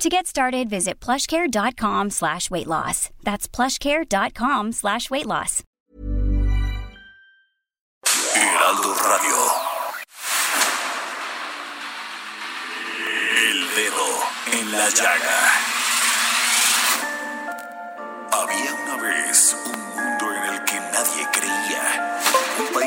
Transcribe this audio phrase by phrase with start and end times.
[0.00, 3.10] To get started, visit plushcare.com slash weight loss.
[3.22, 5.62] That's plushcare.com slash weight loss.
[8.34, 9.36] Heraldo Radio.
[13.44, 14.08] El dedo
[14.52, 15.40] en la llaga.
[18.32, 22.09] Había una vez un mundo en el que nadie creía.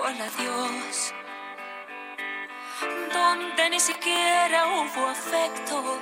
[0.00, 1.12] Con adiós,
[3.12, 5.98] donde ni siquiera hubo afecto,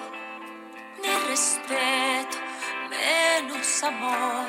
[1.03, 2.37] ni respeto,
[2.91, 4.47] menos amor.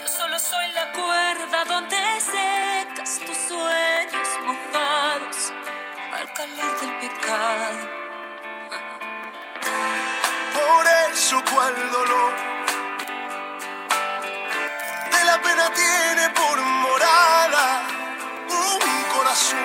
[0.00, 5.52] Yo solo soy la cuerda donde secas tus sueños mojados
[6.14, 7.88] al calor del pecado.
[10.54, 12.32] Por eso cual dolor
[15.12, 16.60] de la pena tiene por
[17.50, 17.82] morada
[18.48, 19.58] un corazón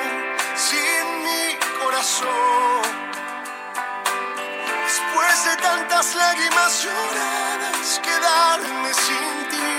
[0.55, 2.81] sin mi corazón.
[4.83, 9.73] Después de tantas lágrimas lloradas, quedarme sin ti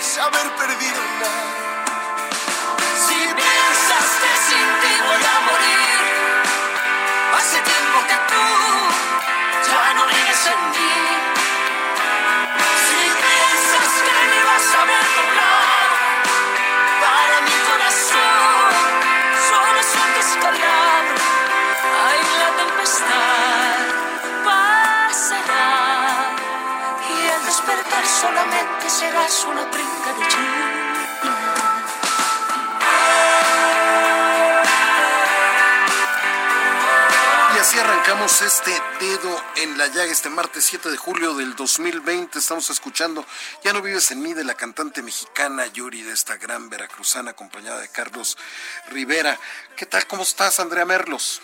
[0.00, 1.84] es haber perdido nada.
[3.06, 5.98] Si piensas que sin ti voy a morir,
[7.36, 8.44] hace tiempo que tú
[9.68, 11.25] ya no vives en mí.
[28.98, 30.26] Serás una brinca de.
[37.54, 42.38] Y así arrancamos este dedo en la llaga este martes 7 de julio del 2020.
[42.38, 43.26] Estamos escuchando
[43.62, 47.80] Ya no vives en mí de la cantante mexicana Yuri de esta gran veracruzana acompañada
[47.80, 48.38] de Carlos
[48.88, 49.38] Rivera.
[49.76, 50.06] ¿Qué tal?
[50.06, 51.42] ¿Cómo estás, Andrea Merlos?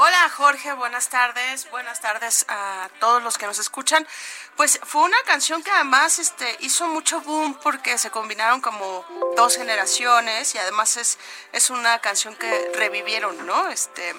[0.00, 4.06] Hola Jorge, buenas tardes, buenas tardes a todos los que nos escuchan.
[4.54, 9.04] Pues fue una canción que además este, hizo mucho boom porque se combinaron como
[9.34, 11.18] dos generaciones y además es,
[11.50, 13.70] es una canción que revivieron, ¿no?
[13.70, 14.14] Este,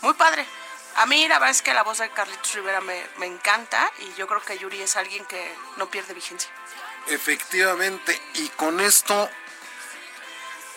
[0.00, 0.46] muy padre.
[0.94, 4.14] A mí la verdad es que la voz de Carlitos Rivera me, me encanta y
[4.16, 6.52] yo creo que Yuri es alguien que no pierde vigencia.
[7.08, 9.28] Efectivamente, y con esto,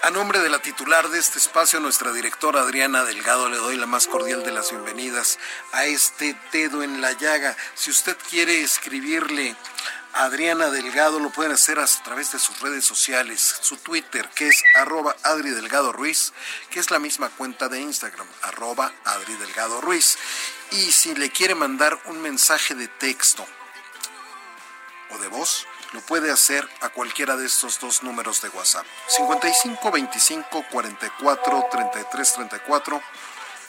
[0.02, 3.86] a nombre de la titular de este espacio, nuestra directora Adriana Delgado, le doy la
[3.86, 5.40] más cordial de las bienvenidas
[5.74, 7.56] a este dedo en la llaga.
[7.76, 9.56] Si usted quiere escribirle
[10.14, 14.48] a Adriana Delgado, lo pueden hacer a través de sus redes sociales, su Twitter, que
[14.48, 16.34] es arroba Adri Delgado Ruiz,
[16.70, 20.18] que es la misma cuenta de Instagram, arroba Adri Delgado Ruiz.
[20.72, 23.46] Y si le quiere mandar un mensaje de texto
[25.12, 28.86] o de voz, lo puede hacer a cualquiera de estos dos números de WhatsApp.
[29.08, 33.02] 55 25 44 33 34.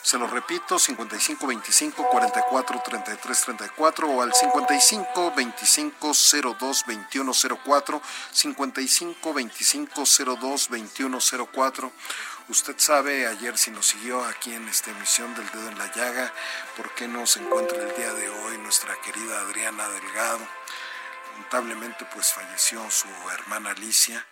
[0.03, 6.11] Se lo repito, 55 25 44 33 34 o al 55 25
[6.59, 7.31] 02 21
[7.63, 8.01] 04,
[8.31, 10.03] 55 25
[10.41, 11.19] 02 21
[11.53, 11.91] 04.
[12.49, 16.33] Usted sabe, ayer si nos siguió aquí en esta emisión del Dedo en la Llaga,
[16.75, 20.60] por qué no se encuentra el día de hoy nuestra querida Adriana Delgado
[21.31, 24.25] lamentablemente pues falleció su hermana Alicia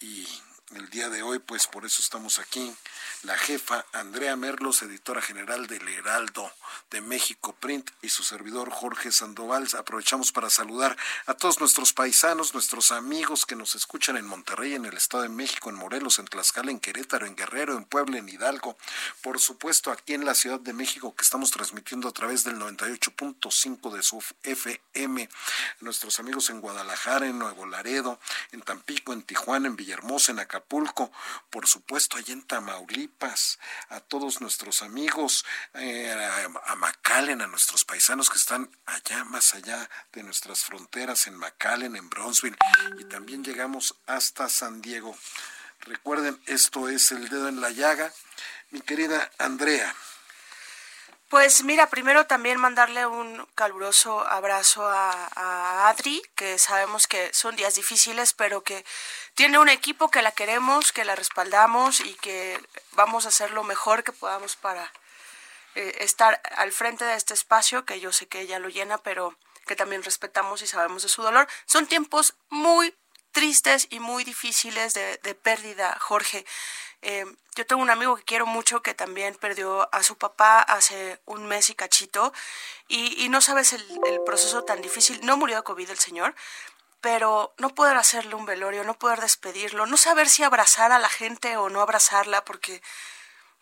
[0.00, 0.26] y
[0.74, 2.74] el día de hoy pues por eso estamos aquí.
[3.22, 6.50] La jefa Andrea Merlos, editora general del Heraldo
[6.90, 9.68] de México Print y su servidor Jorge Sandoval.
[9.76, 14.86] Aprovechamos para saludar a todos nuestros paisanos, nuestros amigos que nos escuchan en Monterrey, en
[14.86, 18.28] el Estado de México, en Morelos, en Tlaxcala, en Querétaro, en Guerrero, en Puebla, en
[18.28, 18.76] Hidalgo.
[19.20, 23.92] Por supuesto, aquí en la Ciudad de México que estamos transmitiendo a través del 98.5
[23.92, 25.28] de su FM.
[25.80, 28.18] Nuestros amigos en Guadalajara, en Nuevo Laredo,
[28.52, 30.78] en Tampico, en Tijuana, en Villahermosa, en Acapulco
[31.50, 35.44] por supuesto allá en Tamaulipas, a todos nuestros amigos,
[35.74, 36.14] eh,
[36.66, 41.36] a, a McAllen, a nuestros paisanos que están allá, más allá de nuestras fronteras, en
[41.36, 42.56] McAllen, en Bronzeville,
[42.98, 45.16] y también llegamos hasta San Diego.
[45.80, 48.12] Recuerden, esto es el dedo en la llaga.
[48.70, 49.94] Mi querida Andrea.
[51.28, 57.74] Pues mira, primero también mandarle un caluroso abrazo a, Adri, que sabemos que son días
[57.74, 58.82] difíciles, pero que
[59.34, 62.58] tiene un equipo que la queremos, que la respaldamos y que
[62.92, 64.90] vamos a hacer lo mejor que podamos para
[65.74, 69.36] eh, estar al frente de este espacio, que yo sé que ella lo llena, pero
[69.66, 71.46] que también respetamos y sabemos de su dolor.
[71.66, 72.94] Son tiempos muy
[73.32, 76.44] tristes y muy difíciles de, de pérdida, Jorge.
[77.02, 77.24] Eh,
[77.54, 81.46] yo tengo un amigo que quiero mucho que también perdió a su papá hace un
[81.46, 82.32] mes y cachito
[82.88, 83.84] y, no sabes el,
[84.24, 85.20] proceso tan difícil.
[85.24, 86.34] No murió de COVID el señor,
[87.00, 91.08] pero no poder hacerle un velorio, no poder despedirlo, no saber si abrazar a la
[91.08, 92.82] gente o no abrazarla porque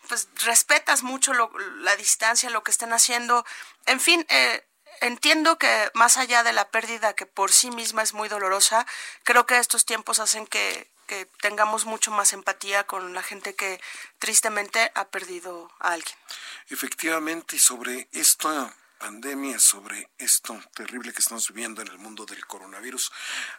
[0.07, 1.33] pues respetas mucho
[1.79, 3.45] la distancia, lo que están haciendo.
[3.85, 4.65] En fin, eh,
[5.01, 8.85] entiendo que más allá de la pérdida que por sí misma es muy dolorosa,
[9.23, 13.79] creo que estos tiempos hacen que, que tengamos mucho más empatía con la gente que
[14.19, 16.15] tristemente ha perdido a alguien.
[16.69, 23.11] Efectivamente, sobre esta pandemia, sobre esto terrible que estamos viviendo en el mundo del coronavirus,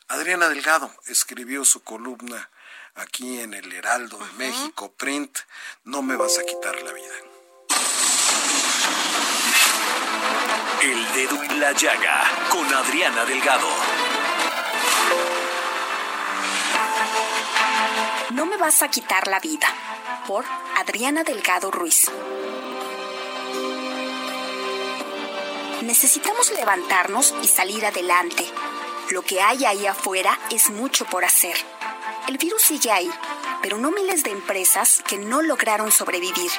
[0.09, 2.51] Adriana Delgado escribió su columna
[2.99, 5.39] aquí en el Heraldo de México, Print,
[5.85, 7.15] No me vas a quitar la vida.
[10.83, 13.69] El dedo en la llaga con Adriana Delgado.
[18.31, 19.69] No me vas a quitar la vida,
[20.27, 20.45] por
[20.77, 22.11] Adriana Delgado Ruiz.
[25.83, 28.45] Necesitamos levantarnos y salir adelante.
[29.11, 31.57] Lo que hay ahí afuera es mucho por hacer.
[32.29, 33.11] El virus sigue ahí,
[33.63, 36.51] pero no miles de empresas que no lograron sobrevivir,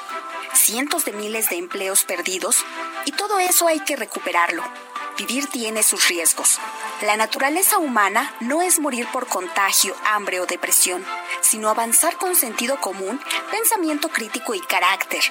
[0.55, 2.65] cientos de miles de empleos perdidos,
[3.05, 4.63] y todo eso hay que recuperarlo.
[5.15, 6.57] Vivir tiene sus riesgos.
[7.01, 11.05] La naturaleza humana no es morir por contagio, hambre o depresión,
[11.41, 13.21] sino avanzar con sentido común,
[13.51, 15.21] pensamiento crítico y carácter.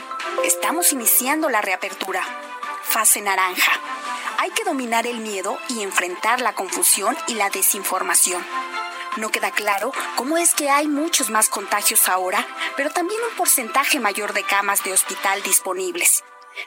[0.45, 2.23] Estamos iniciando la reapertura.
[2.85, 3.73] Fase naranja.
[4.39, 8.45] Hay que dominar el miedo y enfrentar la confusión y la desinformación.
[9.19, 14.01] No queda claro cómo es que hay muchos más contagios ahora, pero también un porcentaje
[14.01, 16.23] mayor de camas de hospital disponibles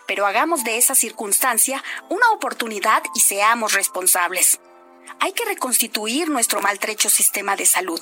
[0.06, 4.60] pero hagamos de esa circunstancia una oportunidad y seamos responsables.
[5.20, 8.02] Hay que reconstituir nuestro maltrecho sistema de salud.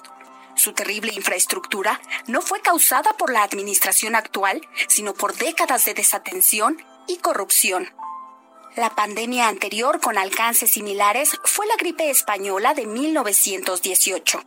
[0.56, 6.78] Su terrible infraestructura no fue causada por la administración actual, sino por décadas de desatención
[7.08, 7.90] y corrupción.
[8.76, 14.44] La pandemia anterior con alcances similares fue la gripe española de 1918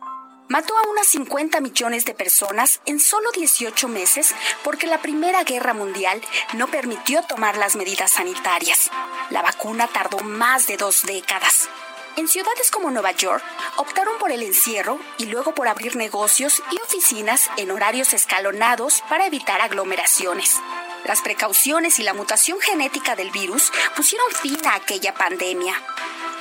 [0.49, 5.73] mató a unas 50 millones de personas en solo 18 meses porque la Primera Guerra
[5.73, 6.21] Mundial
[6.53, 8.91] no permitió tomar las medidas sanitarias.
[9.31, 11.69] La vacuna tardó más de dos décadas.
[12.17, 13.43] En ciudades como Nueva York
[13.77, 19.25] optaron por el encierro y luego por abrir negocios y oficinas en horarios escalonados para
[19.25, 20.61] evitar aglomeraciones.
[21.05, 25.73] Las precauciones y la mutación genética del virus pusieron fin a aquella pandemia.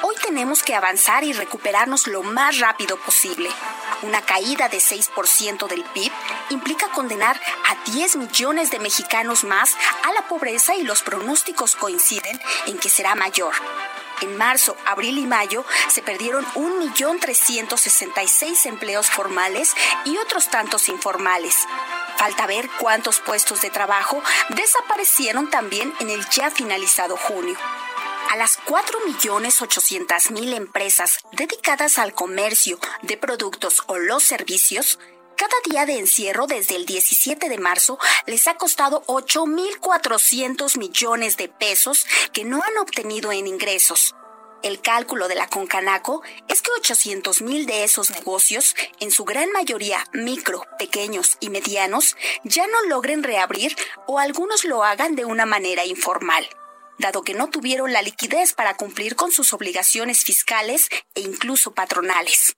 [0.03, 3.49] Hoy tenemos que avanzar y recuperarnos lo más rápido posible.
[4.03, 6.13] Una caída de 6% del PIB
[6.51, 9.75] implica condenar a 10 millones de mexicanos más
[10.05, 13.55] a la pobreza y los pronósticos coinciden en que será mayor.
[14.21, 21.67] En marzo, abril y mayo se perdieron 1.366 empleos formales y otros tantos informales.
[22.23, 27.57] Falta ver cuántos puestos de trabajo desaparecieron también en el ya finalizado junio
[28.31, 35.01] a las 4.800.000 empresas dedicadas al comercio de productos o los servicios,
[35.37, 41.49] cada día de encierro desde el 17 de marzo les ha costado 8.400 millones de
[41.49, 44.15] pesos que no han obtenido en ingresos.
[44.63, 49.51] El cálculo de la Concanaco es que 800 mil de esos negocios, en su gran
[49.51, 53.77] mayoría micro, pequeños y medianos, ya no logren reabrir
[54.07, 56.49] o algunos lo hagan de una manera informal
[56.99, 62.55] dado que no tuvieron la liquidez para cumplir con sus obligaciones fiscales e incluso patronales.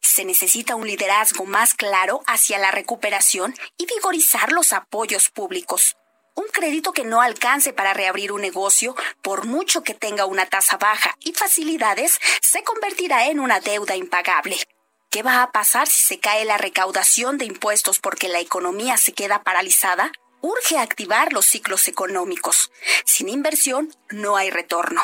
[0.00, 5.96] Se necesita un liderazgo más claro hacia la recuperación y vigorizar los apoyos públicos.
[6.34, 10.76] Un crédito que no alcance para reabrir un negocio, por mucho que tenga una tasa
[10.76, 14.56] baja y facilidades, se convertirá en una deuda impagable.
[15.10, 19.12] ¿Qué va a pasar si se cae la recaudación de impuestos porque la economía se
[19.12, 20.10] queda paralizada?
[20.44, 22.70] urge activar los ciclos económicos.
[23.06, 25.02] Sin inversión no hay retorno.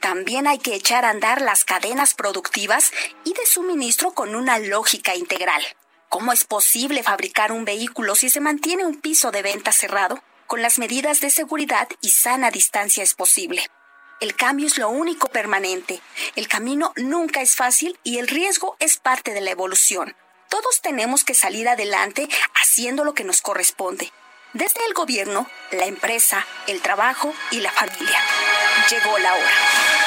[0.00, 2.92] También hay que echar a andar las cadenas productivas
[3.24, 5.62] y de suministro con una lógica integral.
[6.10, 10.22] ¿Cómo es posible fabricar un vehículo si se mantiene un piso de venta cerrado?
[10.46, 13.66] Con las medidas de seguridad y sana distancia es posible.
[14.20, 16.00] El cambio es lo único permanente.
[16.36, 20.14] El camino nunca es fácil y el riesgo es parte de la evolución.
[20.48, 24.12] Todos tenemos que salir adelante haciendo lo que nos corresponde.
[24.52, 28.20] Desde el gobierno, la empresa, el trabajo y la familia.
[28.90, 30.01] Llegó la hora.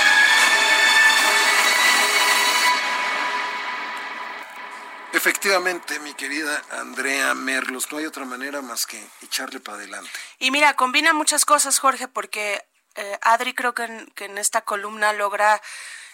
[5.15, 10.11] Efectivamente, mi querida Andrea Merlos, no hay otra manera más que echarle para adelante.
[10.39, 12.61] Y mira, combina muchas cosas, Jorge, porque
[12.95, 15.61] eh, Adri creo que en, que en esta columna logra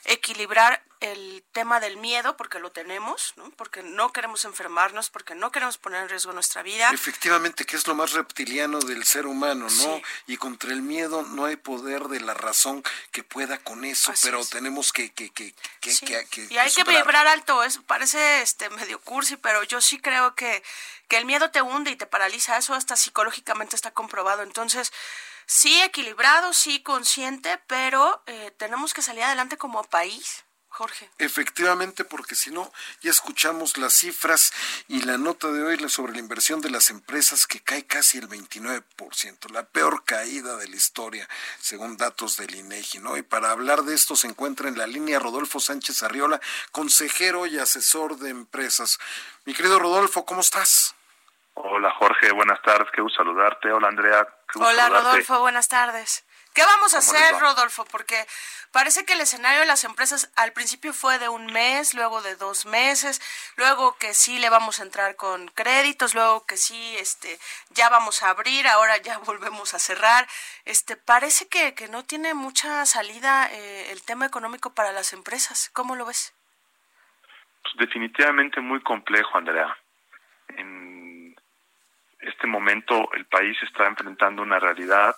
[0.06, 3.50] equilibrar el tema del miedo, porque lo tenemos, ¿no?
[3.52, 6.90] porque no queremos enfermarnos, porque no queremos poner en riesgo nuestra vida.
[6.94, 9.70] Efectivamente, que es lo más reptiliano del ser humano, ¿no?
[9.70, 10.04] Sí.
[10.28, 14.28] Y contra el miedo no hay poder de la razón que pueda con eso, Así
[14.28, 14.50] pero es.
[14.50, 15.12] tenemos que...
[15.12, 16.06] que, que, que, Sí.
[16.06, 20.00] que- que- y hay que vibrar alto, es, parece este medio cursi, pero yo sí
[20.00, 20.64] creo que,
[21.08, 24.44] que el miedo te hunde y te paraliza, eso hasta psicológicamente está comprobado.
[24.44, 24.94] Entonces,
[25.48, 31.10] sí equilibrado, sí consciente, pero eh, tenemos que salir adelante como país, Jorge.
[31.18, 34.54] Efectivamente, porque si no, ya escuchamos las cifras
[34.88, 38.30] y la nota de hoy sobre la inversión de las empresas que cae casi el
[38.30, 41.28] 29%, la peor caída de la historia,
[41.60, 43.18] según datos del INEGI, ¿no?
[43.18, 46.40] Y para hablar de esto se encuentra en la línea Rodolfo Sánchez Arriola,
[46.72, 48.98] consejero y asesor de empresas.
[49.44, 50.96] Mi querido Rodolfo, ¿cómo estás?
[51.54, 53.72] Hola Jorge, buenas tardes, qué gusto saludarte.
[53.72, 55.10] Hola Andrea, qué gusto Hola saludarte.
[55.10, 56.24] Rodolfo, buenas tardes.
[56.54, 57.40] ¿Qué vamos a ¿Cómo les hacer?
[57.40, 57.86] Rodolfo?
[57.86, 58.26] Porque
[58.74, 62.36] parece que el escenario de las empresas al principio fue de un mes, luego de
[62.36, 63.22] dos meses,
[63.56, 67.40] luego que sí le vamos a entrar con créditos, luego que sí, este,
[67.70, 70.28] ya vamos a abrir, ahora ya volvemos a cerrar.
[70.66, 75.70] Este, parece que, que no tiene mucha salida eh, el tema económico para las empresas.
[75.72, 76.34] ¿Cómo lo ves?
[77.64, 79.78] Pues definitivamente muy complejo, Andrea.
[80.50, 81.34] En
[82.20, 85.16] este momento el país está enfrentando una realidad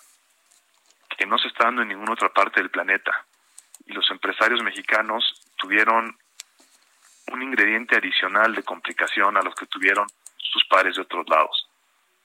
[1.16, 3.24] que no se está dando en ninguna otra parte del planeta.
[3.86, 5.24] Y los empresarios mexicanos
[5.56, 6.16] tuvieron
[7.32, 10.06] un ingrediente adicional de complicación a los que tuvieron
[10.36, 11.68] sus pares de otros lados.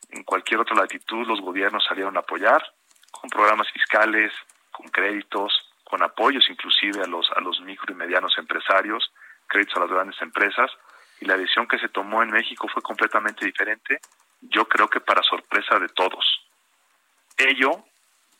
[0.09, 2.63] En cualquier otra latitud los gobiernos salieron a apoyar
[3.11, 4.31] con programas fiscales,
[4.71, 5.53] con créditos,
[5.83, 9.11] con apoyos inclusive a los a los micro y medianos empresarios,
[9.47, 10.71] créditos a las grandes empresas
[11.19, 13.99] y la decisión que se tomó en México fue completamente diferente,
[14.41, 16.25] yo creo que para sorpresa de todos.
[17.37, 17.83] Ello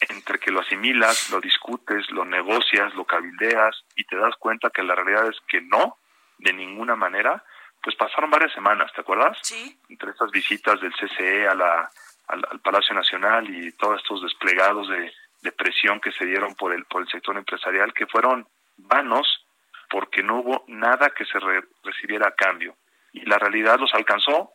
[0.08, 4.84] entre que lo asimilas, lo discutes, lo negocias, lo cabildeas y te das cuenta que
[4.84, 5.98] la realidad es que no,
[6.38, 7.44] de ninguna manera,
[7.84, 9.38] pues pasaron varias semanas, ¿te acuerdas?
[9.42, 9.78] Sí.
[9.90, 11.90] Entre estas visitas del CCE a la,
[12.28, 16.74] al, al Palacio Nacional y todos estos desplegados de, de presión que se dieron por
[16.74, 19.46] el, por el sector empresarial, que fueron vanos
[19.90, 22.76] porque no hubo nada que se re- recibiera a cambio.
[23.12, 24.52] Y la realidad los alcanzó,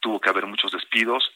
[0.00, 1.28] tuvo que haber muchos despidos,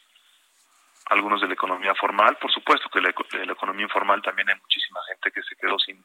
[1.09, 4.55] algunos de la economía formal, por supuesto que la de la economía informal también hay
[4.59, 6.03] muchísima gente que se quedó sin,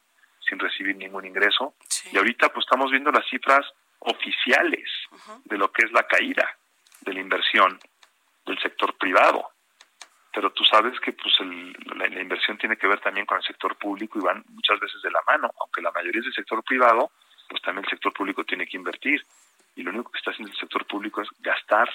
[0.49, 1.75] sin recibir ningún ingreso.
[1.89, 2.11] Sí.
[2.13, 3.65] Y ahorita pues estamos viendo las cifras
[4.01, 4.89] oficiales
[5.45, 6.49] de lo que es la caída
[7.01, 7.79] de la inversión
[8.47, 9.51] del sector privado.
[10.33, 13.45] Pero tú sabes que pues el- la, la inversión tiene que ver también con el
[13.45, 16.63] sector público y van muchas veces de la mano, aunque la mayoría es del sector
[16.65, 17.13] privado,
[17.49, 19.25] pues también el sector público tiene que invertir.
[19.77, 21.89] Y lo único que está haciendo el sector público es gastar,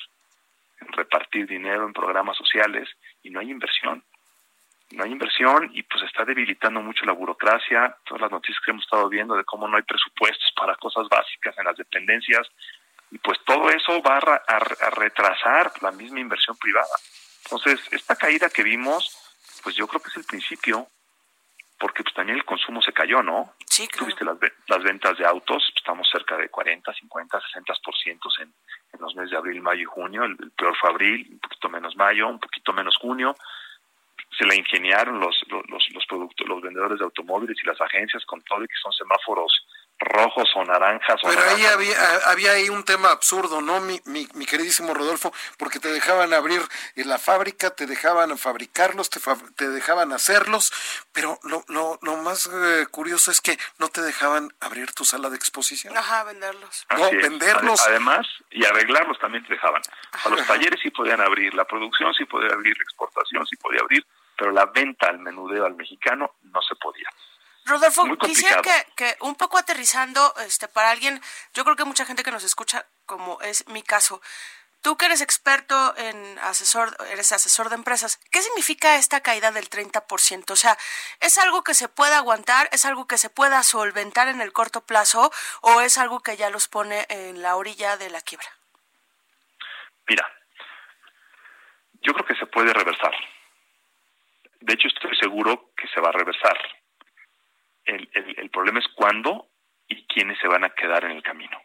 [0.80, 2.90] repartir dinero en programas sociales
[3.24, 4.04] y no hay inversión.
[4.92, 8.84] No hay inversión y pues está debilitando mucho la burocracia, todas las noticias que hemos
[8.84, 12.48] estado viendo de cómo no hay presupuestos para cosas básicas en las dependencias
[13.12, 16.96] y pues todo eso va a, a a retrasar la misma inversión privada.
[17.46, 19.16] Entonces, esta caída que vimos,
[19.64, 20.88] pues yo creo que es el principio,
[21.80, 23.54] porque pues también el consumo se cayó, ¿no?
[23.66, 24.06] Sí, claro.
[24.06, 28.54] Tuviste las, ve- las ventas de autos, estamos cerca de 40, 50, 60% en,
[28.94, 30.24] en los meses de abril, mayo y junio.
[30.26, 33.36] El, el peor fue abril, un poquito menos mayo, un poquito menos junio.
[34.38, 38.26] Se la ingeniaron los, los, los, los productos, los vendedores de automóviles y las agencias
[38.26, 39.52] con todo y que son semáforos
[40.00, 41.20] rojos o naranjas.
[41.24, 41.74] o Pero ahí naranjas.
[41.74, 45.34] había, había ahí un tema absurdo, ¿no, mi, mi, mi queridísimo Rodolfo?
[45.58, 46.62] Porque te dejaban abrir
[46.96, 50.72] eh, la fábrica, te dejaban fabricarlos, te, fab- te dejaban hacerlos,
[51.12, 55.30] pero lo, lo, lo más eh, curioso es que no te dejaban abrir tu sala
[55.30, 55.96] de exposición.
[55.98, 56.86] Ajá, venderlos.
[56.96, 57.12] No, es.
[57.22, 57.82] venderlos.
[57.82, 59.82] Ade- Además, y arreglarlos también te dejaban.
[60.24, 63.82] A los talleres sí podían abrir, la producción sí podía abrir, la exportación sí podía
[63.82, 64.06] abrir,
[64.38, 67.10] pero la venta al menudeo al mexicano no se podía.
[67.70, 71.22] Rodolfo, quisiera que, que un poco aterrizando, este, para alguien,
[71.54, 74.22] yo creo que mucha gente que nos escucha, como es mi caso,
[74.82, 79.70] tú que eres experto en asesor, eres asesor de empresas, ¿qué significa esta caída del
[79.70, 80.52] 30%?
[80.52, 80.78] O sea,
[81.20, 84.86] ¿es algo que se pueda aguantar, es algo que se pueda solventar en el corto
[84.86, 88.48] plazo o es algo que ya los pone en la orilla de la quiebra?
[90.08, 90.28] Mira,
[92.02, 93.14] yo creo que se puede reversar.
[94.62, 96.58] De hecho, estoy seguro que se va a reversar.
[97.90, 99.48] El, el, el problema es cuándo
[99.88, 101.60] y quiénes se van a quedar en el camino.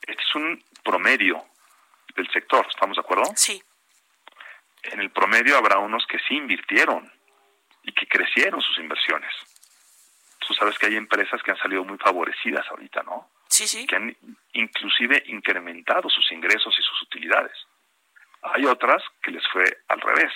[0.00, 1.44] Este es un promedio
[2.16, 3.24] del sector, ¿estamos de acuerdo?
[3.36, 3.62] Sí.
[4.84, 7.12] En el promedio habrá unos que sí invirtieron
[7.82, 9.34] y que crecieron sus inversiones.
[10.38, 13.30] Tú sabes que hay empresas que han salido muy favorecidas ahorita, ¿no?
[13.48, 13.86] Sí, sí.
[13.86, 14.16] Que han
[14.54, 17.56] inclusive incrementado sus ingresos y sus utilidades.
[18.40, 20.32] Hay otras que les fue al revés.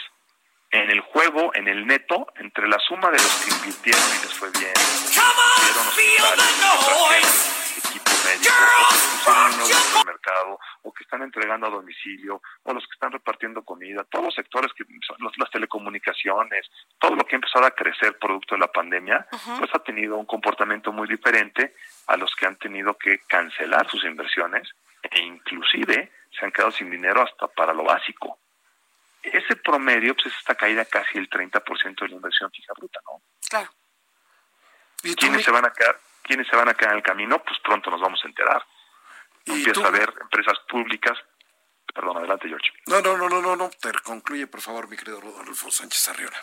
[0.72, 4.34] En el juego, en el neto, entre la suma de los que invirtieron y les
[4.34, 8.54] fue bien, hicieron hospitales, equipo médico,
[8.88, 9.66] pusieron un
[9.98, 14.34] supermercado, o que están entregando a domicilio, o los que están repartiendo comida, todos los
[14.34, 14.84] sectores, que
[15.18, 16.66] los- las telecomunicaciones,
[16.98, 19.26] todo lo que ha empezado a crecer producto de la pandemia,
[19.58, 21.74] pues ha tenido un comportamiento muy diferente
[22.06, 24.68] a los que han tenido que cancelar sus inversiones
[25.02, 28.38] e inclusive se han quedado sin dinero hasta para lo básico.
[29.22, 33.22] Ese promedio pues es esta caída casi el 30% de la inversión fija bruta, ¿no?
[33.48, 33.70] Claro.
[35.04, 35.98] ¿Y ¿Quiénes se van a quedar?
[36.22, 37.42] ¿Quiénes se van a quedar en el camino?
[37.42, 38.64] Pues pronto nos vamos a enterar.
[39.44, 41.18] y Empieza tú- a ver empresas públicas.
[41.94, 42.70] Perdón, adelante, George.
[42.86, 43.70] No, no, no, no, no, no.
[43.70, 46.40] Te concluye, por favor, mi querido Rodolfo Sánchez Arriola.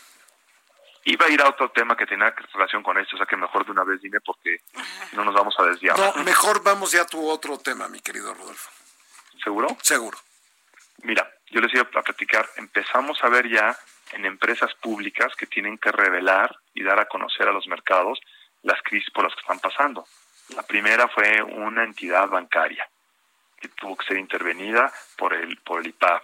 [1.05, 3.65] Iba a ir a otro tema que tenía relación con esto, o sea que mejor
[3.65, 4.57] de una vez dime porque
[5.13, 5.97] no nos vamos a desviar.
[5.97, 8.69] No, mejor vamos ya a tu otro tema, mi querido Rodolfo.
[9.43, 9.67] ¿Seguro?
[9.81, 10.17] Seguro.
[11.03, 13.75] Mira, yo les iba a platicar, empezamos a ver ya
[14.13, 18.19] en empresas públicas que tienen que revelar y dar a conocer a los mercados
[18.63, 20.05] las crisis por las que están pasando.
[20.55, 22.87] La primera fue una entidad bancaria
[23.61, 26.21] que tuvo que ser intervenida por el por el IPAB.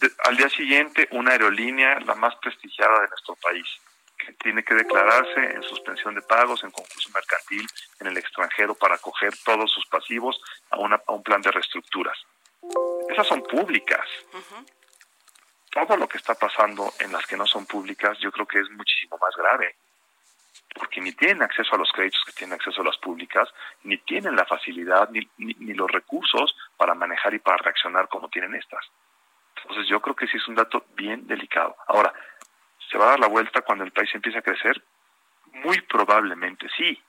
[0.00, 3.66] De- al día siguiente, una aerolínea, la más prestigiada de nuestro país,
[4.16, 7.66] que tiene que declararse en suspensión de pagos, en concurso mercantil
[8.00, 12.16] en el extranjero para acoger todos sus pasivos a, una- a un plan de reestructuras.
[13.08, 14.06] Esas son públicas.
[15.70, 18.70] Todo lo que está pasando en las que no son públicas yo creo que es
[18.70, 19.76] muchísimo más grave,
[20.74, 23.48] porque ni tienen acceso a los créditos que tienen acceso a las públicas,
[23.84, 28.28] ni tienen la facilidad ni, ni, ni los recursos para manejar y para reaccionar como
[28.28, 28.84] tienen estas.
[29.56, 31.76] Entonces yo creo que sí es un dato bien delicado.
[31.86, 32.12] Ahora,
[32.90, 34.82] ¿se va a dar la vuelta cuando el país empiece a crecer?
[35.52, 37.00] Muy probablemente sí.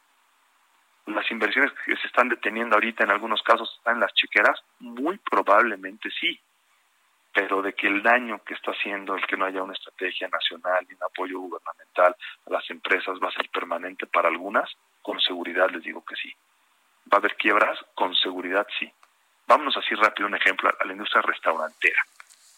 [1.09, 5.17] Las inversiones que se están deteniendo ahorita en algunos casos están en las chiqueras, muy
[5.17, 6.39] probablemente sí.
[7.33, 10.85] Pero de que el daño que está haciendo el que no haya una estrategia nacional
[10.87, 14.69] y un apoyo gubernamental a las empresas va a ser permanente para algunas,
[15.01, 16.31] con seguridad les digo que sí.
[17.11, 17.79] ¿Va a haber quiebras?
[17.95, 18.91] Con seguridad sí.
[19.47, 22.03] Vámonos así rápido un ejemplo a la industria restaurantera.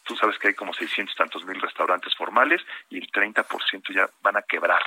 [0.04, 4.36] Tú sabes que hay como 600 tantos mil restaurantes formales y el 30% ya van
[4.36, 4.84] a quebrar.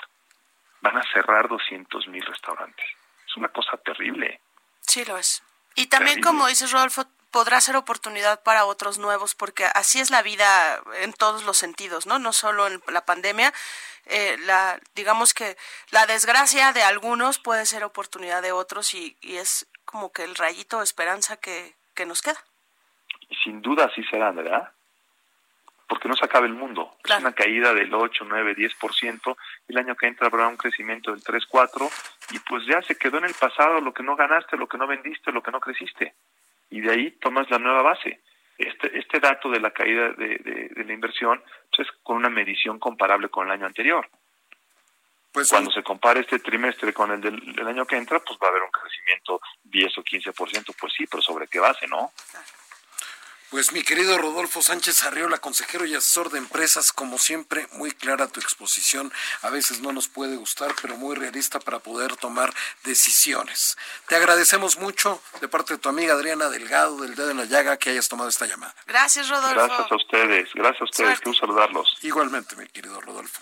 [0.82, 3.03] Van a cerrar 200 mil restaurantes.
[3.34, 4.40] Es una cosa terrible.
[4.82, 5.42] Sí, lo es.
[5.74, 6.28] Y también, Terrible.
[6.30, 11.12] como dices, Rodolfo, podrá ser oportunidad para otros nuevos, porque así es la vida en
[11.12, 12.20] todos los sentidos, ¿no?
[12.20, 13.52] No solo en la pandemia.
[14.06, 15.56] eh, la, digamos que
[15.90, 20.36] la desgracia de algunos puede ser oportunidad de otros y, y es como que el
[20.36, 22.38] rayito de esperanza que, que nos queda.
[23.42, 24.70] Sin duda así será, ¿verdad?
[25.94, 26.96] Porque no se acaba el mundo.
[27.02, 27.20] Claro.
[27.20, 29.36] Es una caída del 8, 9, 10%.
[29.68, 31.88] El año que entra habrá un crecimiento del 3, 4.
[32.32, 34.88] Y pues ya se quedó en el pasado lo que no ganaste, lo que no
[34.88, 36.14] vendiste, lo que no creciste.
[36.70, 38.20] Y de ahí tomas la nueva base.
[38.58, 42.28] Este, este dato de la caída de, de- de la inversión pues es con una
[42.28, 44.08] medición comparable con el año anterior.
[45.32, 48.46] Pues Cuando se compare este trimestre con el del, del año que entra, pues va
[48.48, 50.74] a haber un crecimiento 10 o 15%.
[50.78, 52.10] Pues sí, pero ¿sobre qué base, no?
[53.54, 58.26] Pues mi querido Rodolfo Sánchez Arriola, consejero y asesor de empresas, como siempre, muy clara
[58.26, 59.12] tu exposición.
[59.42, 63.78] A veces no nos puede gustar, pero muy realista para poder tomar decisiones.
[64.08, 67.76] Te agradecemos mucho de parte de tu amiga Adriana Delgado del Dedo en la Llaga
[67.76, 68.74] que hayas tomado esta llamada.
[68.88, 69.54] Gracias, Rodolfo.
[69.54, 71.96] Gracias a ustedes, gracias a ustedes, quiero saludarlos.
[72.02, 73.40] Igualmente, mi querido Rodolfo.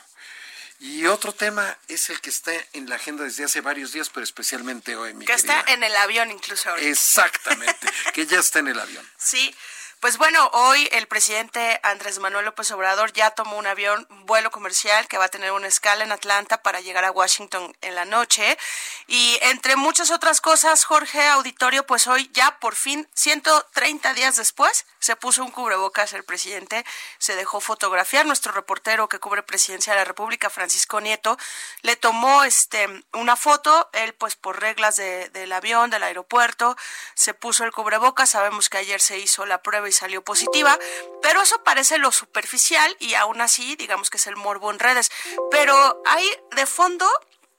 [0.79, 4.25] Y otro tema es el que está en la agenda desde hace varios días, pero
[4.25, 5.61] especialmente hoy, mi que querida.
[5.61, 6.87] está en el avión incluso ahorita.
[6.87, 9.09] Exactamente, que ya está en el avión.
[9.16, 9.55] Sí,
[10.03, 14.51] pues bueno, hoy el presidente Andrés Manuel López Obrador ya tomó un avión, un vuelo
[14.51, 18.05] comercial que va a tener una escala en Atlanta para llegar a Washington en la
[18.05, 18.59] noche.
[19.07, 24.87] Y entre muchas otras cosas, Jorge Auditorio, pues hoy ya por fin, 130 días después,
[25.03, 26.85] se puso un cubrebocas el presidente,
[27.19, 28.25] se dejó fotografiar.
[28.25, 31.37] Nuestro reportero que cubre presidencia de la República, Francisco Nieto,
[31.83, 36.77] le tomó este una foto, él pues por reglas de- del avión, del aeropuerto,
[37.15, 40.79] se puso el cubrebocas, sabemos que ayer se hizo la prueba y salió positiva,
[41.21, 45.11] pero eso parece lo superficial y aún así digamos que es el morbo en redes.
[45.51, 47.09] Pero hay de fondo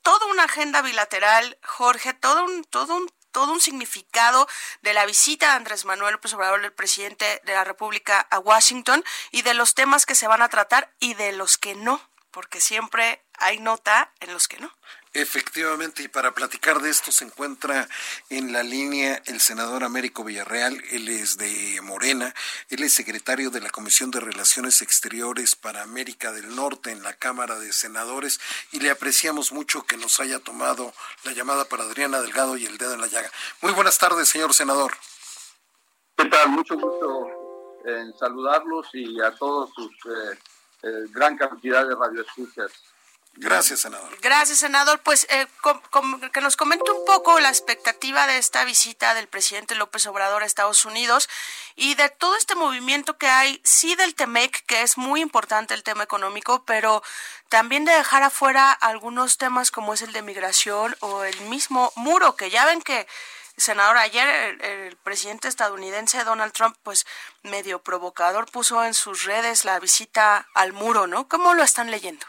[0.02, 4.48] toda una agenda bilateral, Jorge, todo un, todo un todo un significado
[4.82, 9.04] de la visita de Andrés Manuel López Obrador, el presidente de la República, a Washington
[9.32, 12.00] y de los temas que se van a tratar y de los que no,
[12.32, 14.74] porque siempre hay nota en los que no.
[15.16, 17.88] Efectivamente, y para platicar de esto se encuentra
[18.32, 22.34] en la línea el senador Américo Villarreal, él es de Morena,
[22.70, 27.14] él es secretario de la Comisión de Relaciones Exteriores para América del Norte en la
[27.14, 28.40] Cámara de Senadores
[28.72, 30.92] y le apreciamos mucho que nos haya tomado
[31.24, 33.30] la llamada para Adriana Delgado y el dedo en la llaga.
[33.62, 34.94] Muy buenas tardes, señor senador.
[36.18, 36.50] ¿Qué tal?
[36.50, 37.28] Mucho gusto
[37.86, 40.40] en saludarlos y a todos sus eh,
[40.82, 42.72] eh, gran cantidad de radioescuchas.
[43.36, 44.16] Gracias, senador.
[44.22, 45.00] Gracias, senador.
[45.02, 45.48] Pues eh,
[46.32, 50.46] que nos comente un poco la expectativa de esta visita del presidente López Obrador a
[50.46, 51.28] Estados Unidos
[51.76, 55.82] y de todo este movimiento que hay, sí del TEMEC, que es muy importante el
[55.82, 57.02] tema económico, pero
[57.50, 62.36] también de dejar afuera algunos temas como es el de migración o el mismo muro,
[62.36, 63.08] que ya ven que
[63.58, 67.06] senador, ayer el, presidente estadounidense Donald Trump, pues
[67.44, 71.28] medio provocador, puso en sus redes la visita al muro, ¿no?
[71.28, 72.26] ¿Cómo lo están leyendo?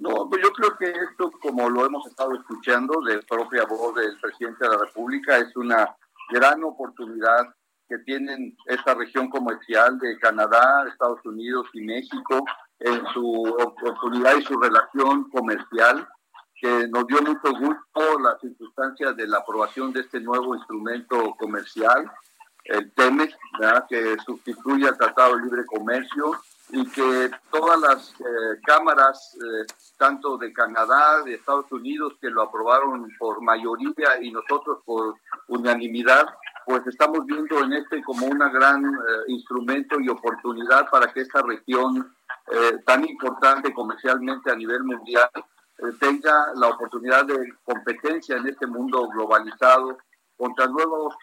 [0.00, 4.18] No, pues yo creo que esto, como lo hemos estado escuchando de propia voz del
[4.18, 5.94] presidente de la República, es una
[6.30, 7.54] gran oportunidad
[7.86, 12.42] que tienen esta región comercial de Canadá, Estados Unidos y México
[12.78, 16.08] en su oportunidad y su relación comercial,
[16.54, 22.10] que nos dio mucho gusto las circunstancias de la aprobación de este nuevo instrumento comercial,
[22.64, 23.36] el TEMEC,
[23.86, 26.40] que sustituye al Tratado de Libre Comercio
[26.72, 32.42] y que todas las eh, cámaras, eh, tanto de Canadá, de Estados Unidos, que lo
[32.42, 35.14] aprobaron por mayoría y nosotros por
[35.48, 36.26] unanimidad,
[36.66, 38.88] pues estamos viendo en este como un gran eh,
[39.28, 42.14] instrumento y oportunidad para que esta región
[42.84, 45.30] tan importante comercialmente a nivel mundial
[46.00, 49.98] tenga la oportunidad de competencia en este mundo globalizado
[50.36, 51.14] contra nuevos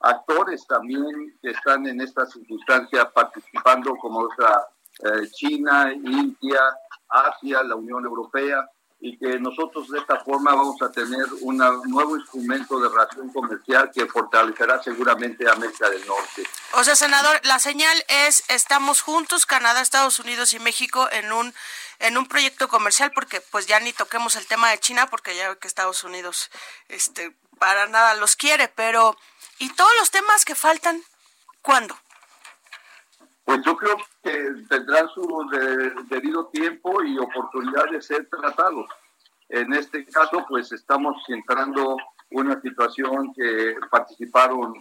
[0.00, 4.66] actores también que están en esta circunstancia participando como otra
[4.98, 6.60] eh, China, India,
[7.08, 8.68] Asia, la Unión Europea,
[9.02, 13.90] y que nosotros de esta forma vamos a tener un nuevo instrumento de relación comercial
[13.92, 16.44] que fortalecerá seguramente a América del Norte.
[16.74, 21.54] O sea, senador, la señal es estamos juntos, Canadá, Estados Unidos y México en un
[21.98, 25.48] en un proyecto comercial porque pues ya ni toquemos el tema de China porque ya
[25.48, 26.50] ve que Estados Unidos
[26.88, 29.16] este para nada los quiere, pero
[29.60, 31.02] ¿Y todos los temas que faltan,
[31.60, 31.94] cuándo?
[33.44, 35.22] Pues yo creo que tendrán su
[36.08, 38.88] debido tiempo y oportunidad de ser tratados.
[39.50, 41.98] En este caso, pues estamos entrando
[42.30, 44.74] una situación que participaron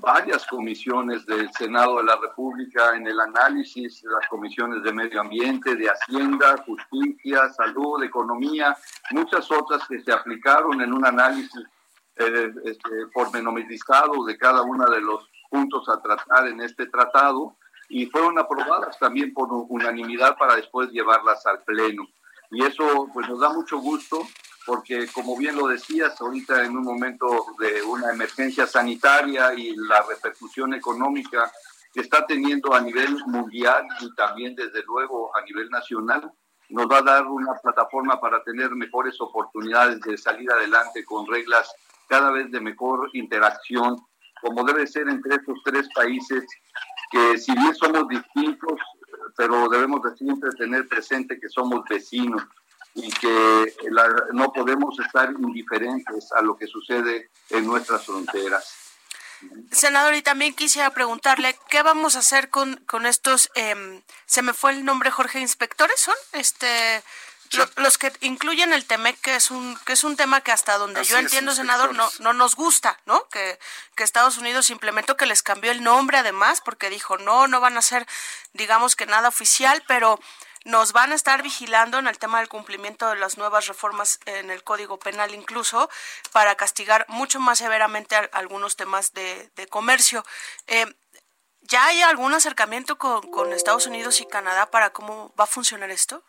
[0.00, 5.74] varias comisiones del Senado de la República en el análisis, las comisiones de medio ambiente,
[5.74, 8.76] de Hacienda, Justicia, Salud, Economía,
[9.12, 11.64] muchas otras que se aplicaron en un análisis
[12.18, 17.56] eh, este, pormenorizado de cada uno de los puntos a tratar en este tratado
[17.88, 22.06] y fueron aprobadas también por unanimidad para después llevarlas al Pleno.
[22.50, 24.26] Y eso pues nos da mucho gusto
[24.66, 27.26] porque como bien lo decías, ahorita en un momento
[27.58, 31.50] de una emergencia sanitaria y la repercusión económica
[31.92, 36.30] que está teniendo a nivel mundial y también desde luego a nivel nacional,
[36.68, 41.72] nos va a dar una plataforma para tener mejores oportunidades de salir adelante con reglas
[42.08, 43.96] cada vez de mejor interacción,
[44.40, 46.44] como debe ser entre estos tres países,
[47.10, 48.78] que si bien somos distintos,
[49.36, 52.42] pero debemos de siempre tener presente que somos vecinos
[52.94, 53.74] y que
[54.32, 58.86] no podemos estar indiferentes a lo que sucede en nuestras fronteras.
[59.70, 64.54] Senador, y también quisiera preguntarle, ¿qué vamos a hacer con, con estos, eh, se me
[64.54, 66.14] fue el nombre, Jorge, inspectores son?
[66.32, 67.02] Este,
[67.76, 71.04] los que incluyen el TEMEC, que es un, que es un tema que hasta donde
[71.04, 73.28] yo entiendo, senador, no, no nos gusta, ¿no?
[73.28, 73.58] Que,
[73.94, 77.76] que Estados Unidos implementó, que les cambió el nombre además, porque dijo, no, no van
[77.76, 78.06] a ser,
[78.52, 80.18] digamos que nada oficial, pero
[80.66, 84.50] nos van a estar vigilando en el tema del cumplimiento de las nuevas reformas en
[84.50, 85.88] el Código Penal incluso
[86.32, 90.24] para castigar mucho más severamente algunos temas de, de comercio.
[90.66, 90.86] Eh,
[91.62, 95.90] ¿Ya hay algún acercamiento con, con Estados Unidos y Canadá para cómo va a funcionar
[95.90, 96.24] esto?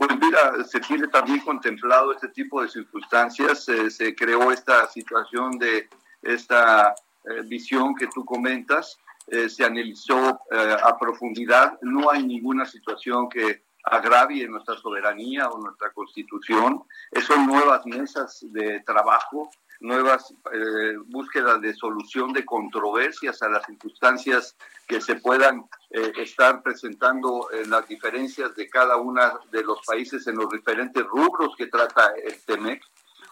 [0.00, 5.90] Pues mira, se tiene también contemplado este tipo de circunstancias, se creó esta situación de
[6.22, 6.94] esta
[7.26, 13.28] eh, visión que tú comentas, eh, se analizó eh, a profundidad, no hay ninguna situación
[13.28, 16.82] que agravie nuestra soberanía o nuestra constitución,
[17.26, 24.56] son nuevas mesas de trabajo nuevas eh, búsquedas de solución de controversias a las circunstancias
[24.86, 30.26] que se puedan eh, estar presentando en las diferencias de cada uno de los países
[30.26, 32.82] en los diferentes rubros que trata el TEMEC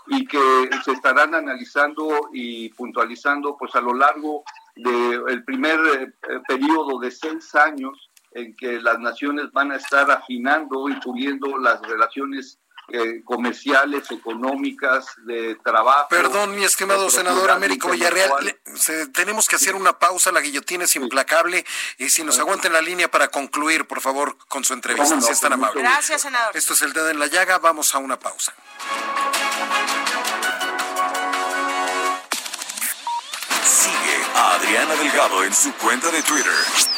[0.06, 4.42] y que se estarán analizando y puntualizando pues a lo largo
[4.74, 10.88] del primer eh, periodo de seis años en que las naciones van a estar afinando
[10.88, 12.58] y puliendo las relaciones
[12.90, 16.08] eh, comerciales, económicas, de trabajo.
[16.08, 18.58] Perdón, mi estimado senador Américo Villarreal,
[19.12, 21.64] tenemos que hacer una pausa, la guillotina es implacable,
[21.98, 25.40] y si nos aguanten la línea para concluir, por favor, con su entrevista, si es
[25.40, 25.82] tan amable.
[25.82, 26.56] Gracias, senador.
[26.56, 28.54] Esto es el dedo en la llaga, vamos a una pausa.
[33.64, 36.97] Sigue a Adriana Delgado en su cuenta de Twitter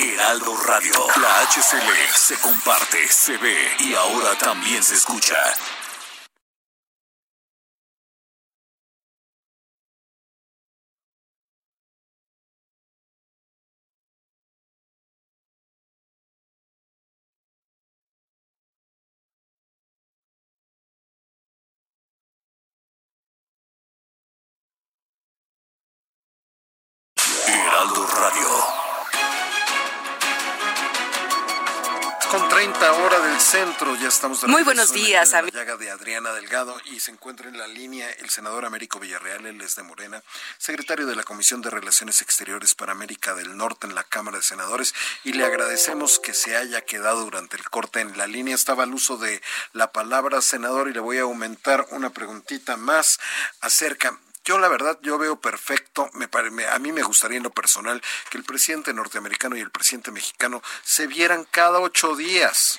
[0.00, 0.92] Heraldo Radio.
[1.20, 5.36] La HCL se comparte, se ve y ahora también se escucha.
[33.58, 37.48] Centro, ya estamos Muy buenos días, en la llaga de Adriana Delgado y se encuentra
[37.48, 40.22] en la línea el senador Américo Villarreal, él es de Morena,
[40.58, 44.44] secretario de la Comisión de Relaciones Exteriores para América del Norte en la Cámara de
[44.44, 44.94] Senadores
[45.24, 48.54] y le agradecemos que se haya quedado durante el corte en la línea.
[48.54, 49.42] Estaba al uso de
[49.72, 53.18] la palabra senador y le voy a aumentar una preguntita más
[53.60, 57.50] acerca yo la verdad, yo veo perfecto, me, me- a mí me gustaría en lo
[57.50, 62.78] personal que el presidente norteamericano y el presidente mexicano se vieran cada ocho días.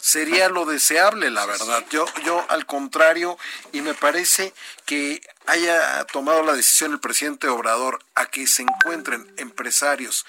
[0.00, 1.84] Sería lo deseable, la verdad.
[1.90, 3.36] Yo, yo al contrario,
[3.72, 4.54] y me parece
[4.86, 10.24] que haya tomado la decisión el presidente Obrador a que se encuentren empresarios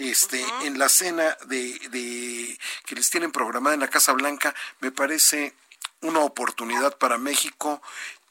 [0.00, 4.90] este, en la cena de, de que les tienen programada en la Casa Blanca, me
[4.90, 5.54] parece
[6.00, 7.80] una oportunidad para México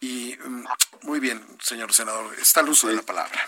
[0.01, 0.65] y mm,
[1.03, 3.39] muy bien, señor senador, está al uso de la palabra.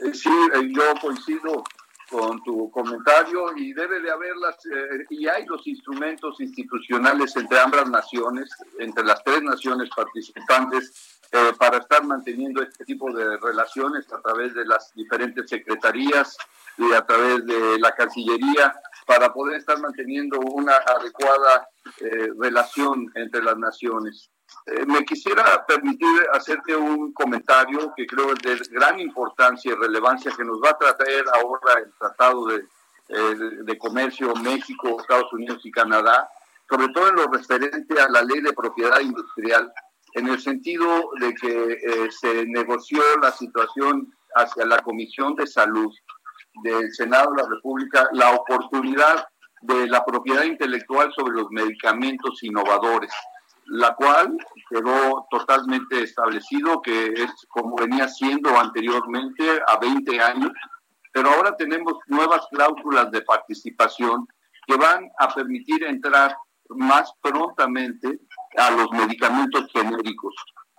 [0.00, 1.64] Eh, Sí, eh, yo coincido
[2.12, 7.88] con tu comentario y debe de haberlas, eh, y hay los instrumentos institucionales entre ambas
[7.88, 14.20] naciones, entre las tres naciones participantes, eh, para estar manteniendo este tipo de relaciones a
[14.20, 16.36] través de las diferentes secretarías
[16.76, 18.74] y a través de la Cancillería,
[19.06, 21.66] para poder estar manteniendo una adecuada
[21.98, 24.30] eh, relación entre las naciones.
[24.66, 30.32] Eh, me quisiera permitir hacerte un comentario que creo es de gran importancia y relevancia
[30.36, 32.64] que nos va a traer ahora el Tratado de,
[33.08, 36.30] eh, Comercio México, Estados Unidos y Canadá,
[36.68, 39.72] sobre todo en lo referente a la ley de propiedad industrial,
[40.14, 45.92] en el sentido de que eh, se negoció la situación hacia la Comisión de Salud
[46.62, 49.26] del Senado de la República, la oportunidad
[49.62, 53.12] de la propiedad intelectual sobre los medicamentos innovadores
[53.72, 54.36] la cual
[54.68, 60.52] quedó totalmente establecido que es como venía siendo anteriormente a 20 años,
[61.10, 64.28] pero ahora tenemos nuevas cláusulas de participación
[64.66, 66.36] que van a permitir entrar
[66.68, 68.20] más prontamente
[68.58, 70.34] a los medicamentos genéricos,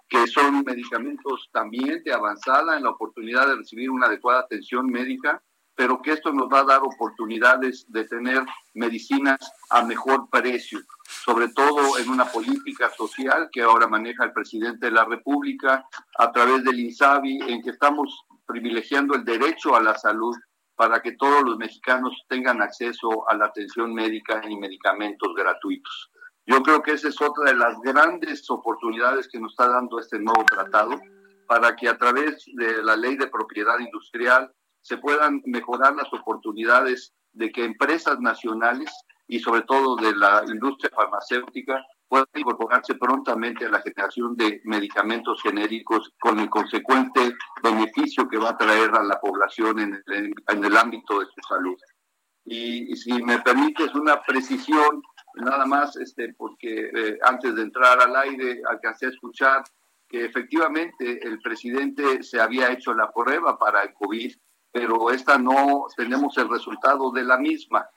[0.08, 5.42] que son medicamentos también de avanzada en la oportunidad de recibir una adecuada atención médica,
[5.76, 11.50] pero que esto nos va a dar oportunidades de tener medicinas a mejor precio, sobre
[11.50, 15.86] todo en una política social que ahora maneja el presidente de la República
[16.18, 20.36] a través del INSABI, en que estamos privilegiando el derecho a la salud
[20.76, 26.12] para que todos los mexicanos tengan acceso a la atención médica y medicamentos gratuitos.
[26.46, 30.20] Yo creo que esa es otra de las grandes oportunidades que nos está dando este
[30.20, 31.00] nuevo tratado
[31.48, 34.52] para que a través de la ley de propiedad industrial
[34.84, 38.92] se puedan mejorar las oportunidades de que empresas nacionales
[39.28, 45.42] y sobre todo de la industria farmacéutica puedan incorporarse prontamente a la generación de medicamentos
[45.42, 50.64] genéricos con el consecuente beneficio que va a traer a la población en el, en
[50.64, 51.76] el ámbito de su salud.
[52.46, 55.02] Y, y, si me permites una precisión,
[55.36, 59.64] nada más, este, porque eh, antes de entrar al aire alcancé a escuchar
[60.10, 64.36] que efectivamente el presidente se había hecho la prueba para el COVID
[64.74, 67.88] pero esta no tenemos el resultado de la misma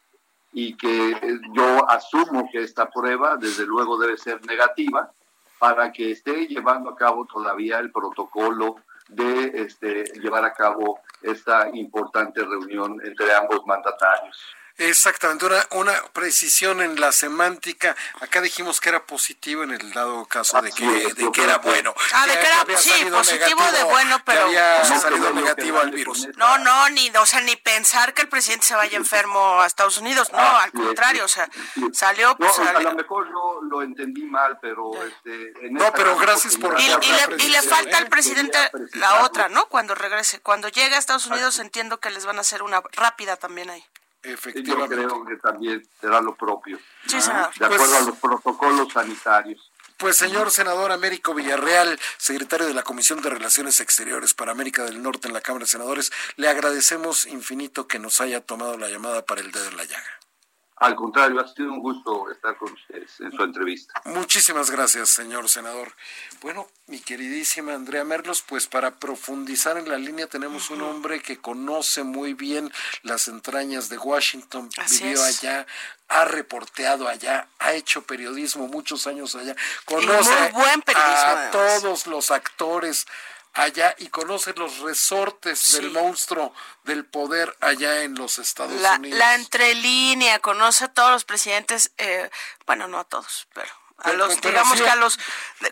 [0.53, 5.11] y que yo asumo que esta prueba desde luego debe ser negativa
[5.59, 8.77] para que esté llevando a cabo todavía el protocolo
[9.09, 14.39] de este, llevar a cabo esta importante reunión entre ambos mandatarios.
[14.79, 17.97] Exactamente, una, una precisión en la semántica.
[18.21, 21.95] Acá dijimos que era positivo en el dado caso de que, de que era bueno.
[22.13, 26.29] Ah, de que era sí, positivo de bueno, pero había salido negativo al virus.
[26.37, 29.97] No, no, ni, o sea, ni pensar que el presidente se vaya enfermo a Estados
[29.97, 31.49] Unidos, no, al contrario, o sea,
[31.93, 36.17] salió, pues, no, a lo mejor no lo entendí mal, pero este, en no, pero
[36.19, 38.59] gracias por y, y, le, y le falta al presidente
[38.95, 39.67] la otra, ¿no?
[39.69, 43.37] Cuando regrese, cuando llegue a Estados Unidos, entiendo que les van a hacer una rápida
[43.37, 43.85] también ahí.
[44.33, 44.97] Efectivamente.
[44.97, 46.79] Yo creo que también será lo propio.
[47.07, 47.17] Sí.
[47.17, 47.31] De
[47.67, 49.71] acuerdo Pues- a los protocolos sanitarios.
[49.99, 55.03] Pues señor senador Américo Villarreal, secretario de la Comisión de Relaciones Exteriores para América del
[55.03, 59.25] Norte en la Cámara de Senadores, le agradecemos infinito que nos haya tomado la llamada
[59.25, 60.21] para el dedo en la llaga.
[60.79, 63.95] Al contrario, ha sido un gusto estar con ustedes en su entrevista.
[64.05, 65.95] Muchísimas gracias, señor senador.
[66.43, 71.39] Bueno, mi queridísima Andrea Merlos, pues para profundizar en la línea tenemos un hombre que
[71.39, 72.71] conoce muy bien
[73.03, 75.39] las entrañas de Washington, Así vivió es.
[75.43, 75.67] allá,
[76.09, 81.53] ha reporteado allá, ha hecho periodismo muchos años allá, conoce muy buen periodismo, a además.
[81.53, 83.07] todos los actores
[83.57, 85.77] allá y conoce los resortes Sí.
[85.81, 86.53] del monstruo
[86.85, 89.19] del poder allá en los Estados La, Unidos.
[89.19, 92.31] la entrelínea, conoce a todos los presidentes, eh,
[92.67, 95.19] bueno, no a todos, pero a los, digamos que a los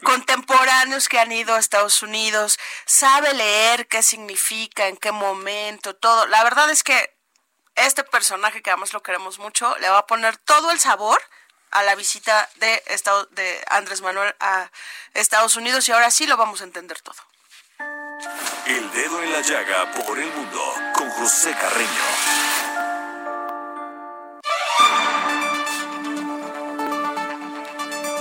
[0.03, 6.27] contemporáneos que han ido a Estados Unidos, sabe leer qué significa, en qué momento, todo.
[6.27, 7.15] La verdad es que
[7.75, 11.21] este personaje, que además lo queremos mucho, le va a poner todo el sabor
[11.71, 14.71] a la visita de, Estado, de Andrés Manuel a
[15.13, 17.17] Estados Unidos y ahora sí lo vamos a entender todo.
[18.67, 22.55] El dedo en la llaga por el mundo con José Carreño.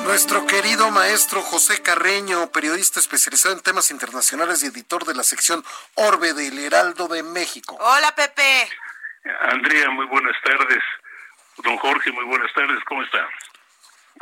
[0.04, 5.64] Nuestro querido maestro José Carreño, periodista especializado en temas internacionales y editor de la sección
[5.96, 7.78] Orbe del Heraldo de México.
[7.80, 8.70] Hola Pepe.
[9.50, 10.84] Andrea, muy buenas tardes.
[11.58, 12.84] Don Jorge, muy buenas tardes.
[12.86, 13.26] ¿Cómo está?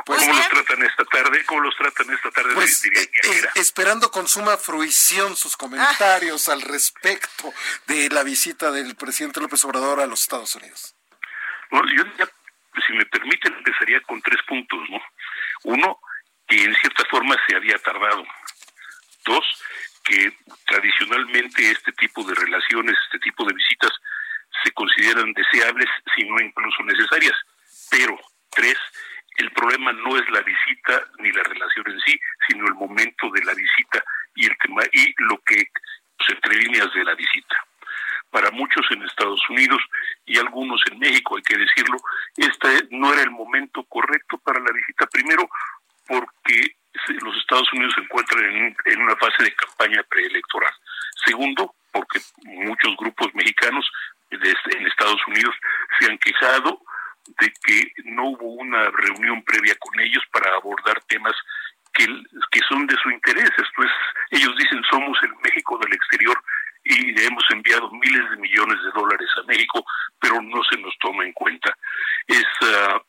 [0.06, 0.38] Pues, ¿Cómo bien.
[0.49, 1.45] los tratan esta tarde?
[1.45, 2.54] ¿Cómo los tratan esta tarde?
[2.54, 3.51] pues, Diría eh, eh, era.
[3.56, 7.54] esperando con suma fruición sus comentarios al respecto
[7.88, 10.95] de la visita del presidente López Obrador a los Estados Unidos.
[11.69, 12.25] Bueno, yo ya,
[12.88, 14.99] si me permiten, empezaría con tres puntos, ¿no?
[15.63, 15.99] Uno,
[16.47, 18.25] que en cierta forma se había tardado.
[19.25, 19.45] Dos,
[20.04, 23.91] que tradicionalmente este tipo de relaciones, este tipo de visitas,
[24.63, 27.36] se consideran deseables, si no incluso necesarias.
[27.89, 28.77] Pero, tres,
[29.41, 33.43] el problema no es la visita ni la relación en sí, sino el momento de
[33.43, 34.04] la visita
[34.36, 35.67] y el tema y lo que
[36.25, 37.56] se entre líneas de la visita
[38.32, 39.82] para muchos en Estados Unidos
[40.25, 41.97] y algunos en México, hay que decirlo,
[42.38, 45.06] este no era el momento correcto para la visita.
[45.08, 45.49] Primero,
[46.08, 46.77] porque
[47.21, 50.73] los Estados Unidos se encuentran en, en una fase de campaña preelectoral.
[51.25, 53.86] Segundo, porque muchos grupos mexicanos
[54.30, 55.54] en Estados Unidos
[55.99, 56.82] se han quejado
[57.39, 61.34] de que no hubo una reunión previa con ellos para abordar temas
[61.93, 62.05] que,
[62.51, 63.49] que son de su interés.
[63.49, 63.91] Esto es,
[64.31, 66.41] ellos dicen somos el México del exterior
[66.84, 69.86] y hemos enviado miles de millones de dólares a México,
[70.19, 71.75] pero no se nos toma en cuenta.
[72.27, 73.01] Es ah,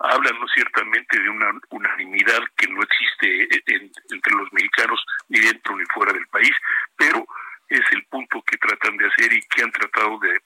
[0.00, 5.84] hablan ciertamente de una unanimidad que no existe en- entre los mexicanos ni dentro ni
[5.92, 6.52] fuera del país,
[6.96, 7.26] pero
[7.68, 10.40] es el punto que tratan de hacer y que han tratado de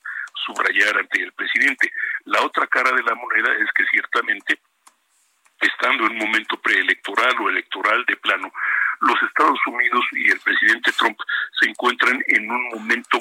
[0.45, 1.93] subrayar ante el presidente.
[2.25, 4.59] La otra cara de la moneda es que ciertamente
[5.61, 8.53] estando en un momento preelectoral o electoral de plano,
[9.01, 11.19] los Estados Unidos y el presidente Trump
[11.61, 13.19] se encuentran en un momento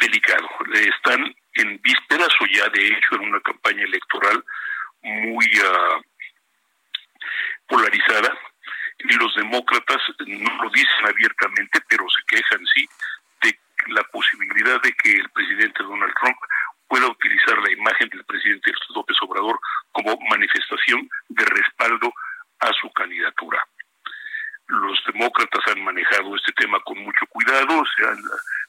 [0.00, 0.48] delicado.
[0.72, 4.42] Están en vísperas o ya de hecho en una campaña electoral
[5.02, 6.00] muy ah,
[7.66, 8.38] polarizada
[8.98, 12.88] y los demócratas no lo dicen abiertamente, pero se quejan sí
[13.88, 16.36] la posibilidad de que el presidente Donald Trump
[16.88, 19.58] pueda utilizar la imagen del presidente López Obrador
[19.92, 22.12] como manifestación de respaldo
[22.60, 23.64] a su candidatura.
[24.66, 28.22] Los demócratas han manejado este tema con mucho cuidado, se han-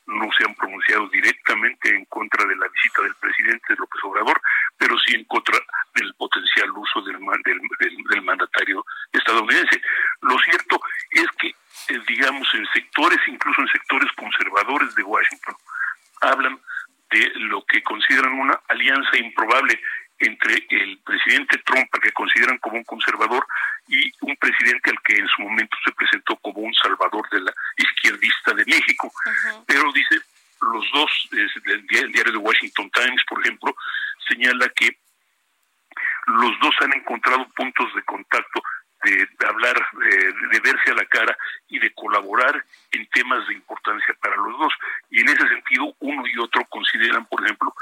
[0.06, 4.42] no se han pronunciado directamente en contra de la visita del presidente López Obrador,
[4.78, 5.58] pero sí en contra
[5.96, 9.82] del potencial uso del mandatario estadounidense.
[10.22, 10.82] Lo cierto
[11.12, 11.56] es que,
[11.90, 15.56] eh, digamos, en sectores, incluso en sectores conservadores de Washington,
[16.22, 16.60] hablan
[17.12, 19.80] de lo que consideran una alianza improbable
[20.20, 23.46] entre el presidente Trump, al que consideran como un conservador,
[23.88, 27.54] y un presidente al que en su momento se presentó como un salvador de la
[27.78, 29.12] izquierdista de México.
[29.68, 30.22] Pero dice,
[30.62, 33.76] los dos, el diario de Washington Times, por ejemplo,
[34.28, 34.98] señala que
[36.28, 38.64] los dos han encontrado puntos de contacto
[39.04, 39.76] de, hablar,
[40.52, 41.38] de, verse a la cara
[41.68, 44.74] y de colaborar en temas de importancia para los dos.
[45.10, 47.74] Y en ese sentido, uno y otro consideran, por ejemplo,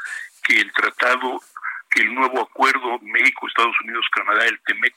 [0.43, 1.41] que el tratado,
[1.89, 4.95] que el nuevo acuerdo México, Estados Unidos, Canadá, el TEMEC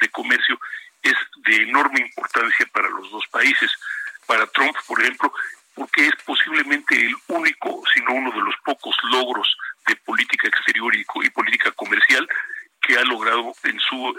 [0.00, 0.58] de comercio,
[1.02, 1.16] es
[1.46, 3.70] de enorme importancia para los dos países.
[4.26, 5.32] Para Trump, por ejemplo,
[5.74, 9.56] porque es posiblemente el único, sino uno de los pocos logros
[9.86, 12.26] de política exterior y, y política comercial
[12.86, 14.16] que ha logrado en su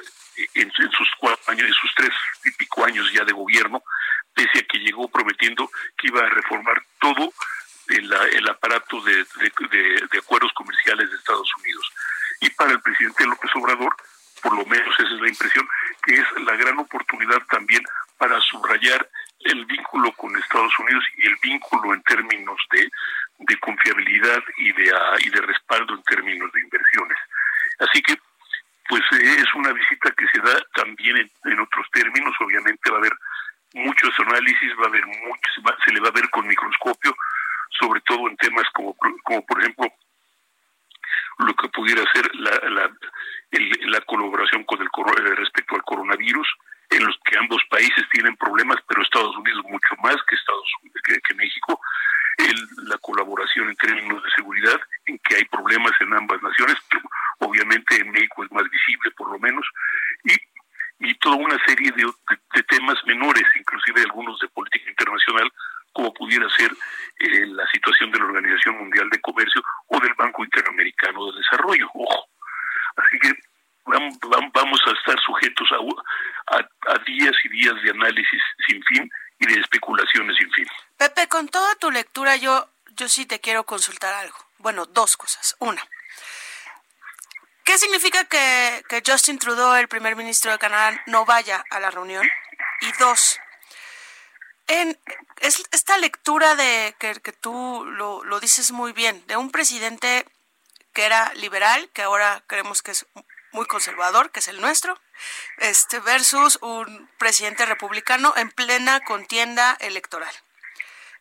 [0.53, 2.11] en, sus cuatro años, en sus tres
[2.45, 3.81] y pico años ya de gobierno,
[4.33, 7.33] pese a que llegó prometiendo que iba a reformar todo
[7.89, 11.91] el, el aparato de, de, acuerdos comerciales de Estados Unidos.
[12.41, 13.95] Y para el presidente López Obrador,
[14.43, 15.67] por lo menos esa es la impresión,
[16.03, 17.83] que es la gran oportunidad también
[18.17, 19.09] para subrayar
[19.39, 22.89] el vínculo con Estados Unidos y el vínculo en términos de,
[23.39, 27.17] de confiabilidad y de, y de respaldo en términos de inversiones.
[27.79, 28.19] Así que
[28.87, 32.99] pues eh, es una visita que se da también en, otros términos, obviamente va a
[32.99, 33.13] haber
[33.73, 37.15] muchos análisis, va a haber muchos, se le va a ver con microscopio,
[37.79, 39.87] sobre todo en temas como, como por ejemplo
[41.39, 42.91] lo que pudiera ser la, la,
[43.87, 46.47] la colaboración con el eh, respecto al coronavirus,
[46.89, 50.67] en los que ambos países tienen problemas, pero Estados Unidos mucho más que Estados
[51.03, 51.79] que, que México,
[52.85, 56.77] la colaboración en términos de seguridad, en que hay problemas en ambas naciones,
[57.39, 59.65] obviamente en México es más visible por lo menos,
[60.23, 65.51] y, y toda una serie de, de, temas menores, inclusive algunos de política internacional,
[65.93, 66.71] como pudiera ser
[67.19, 71.87] eh, la situación de la Organización Mundial de Comercio o del Banco Interamericano de Desarrollo.
[71.93, 72.29] Ojo.
[72.97, 73.33] Así que
[73.85, 79.09] vamos a estar sujetos a, a días y días de análisis sin fin
[79.39, 80.65] y de especulaciones sin fin.
[80.97, 84.37] Pepe, con toda tu lectura yo, yo sí te quiero consultar algo.
[84.57, 85.55] Bueno, dos cosas.
[85.59, 85.81] Una,
[87.67, 92.25] ¿qué significa que, Justin Trudeau, el primer ministro de Canadá, no vaya a la reunión?
[92.79, 93.39] Y dos,
[94.67, 94.97] en
[95.41, 100.25] es, esta lectura de que, que tú lo, lo dices muy bien, de un presidente
[100.93, 103.05] que era liberal, que ahora creemos que es
[103.51, 104.97] muy conservador, que es el nuestro,
[105.57, 110.33] este versus un presidente republicano en plena contienda electoral.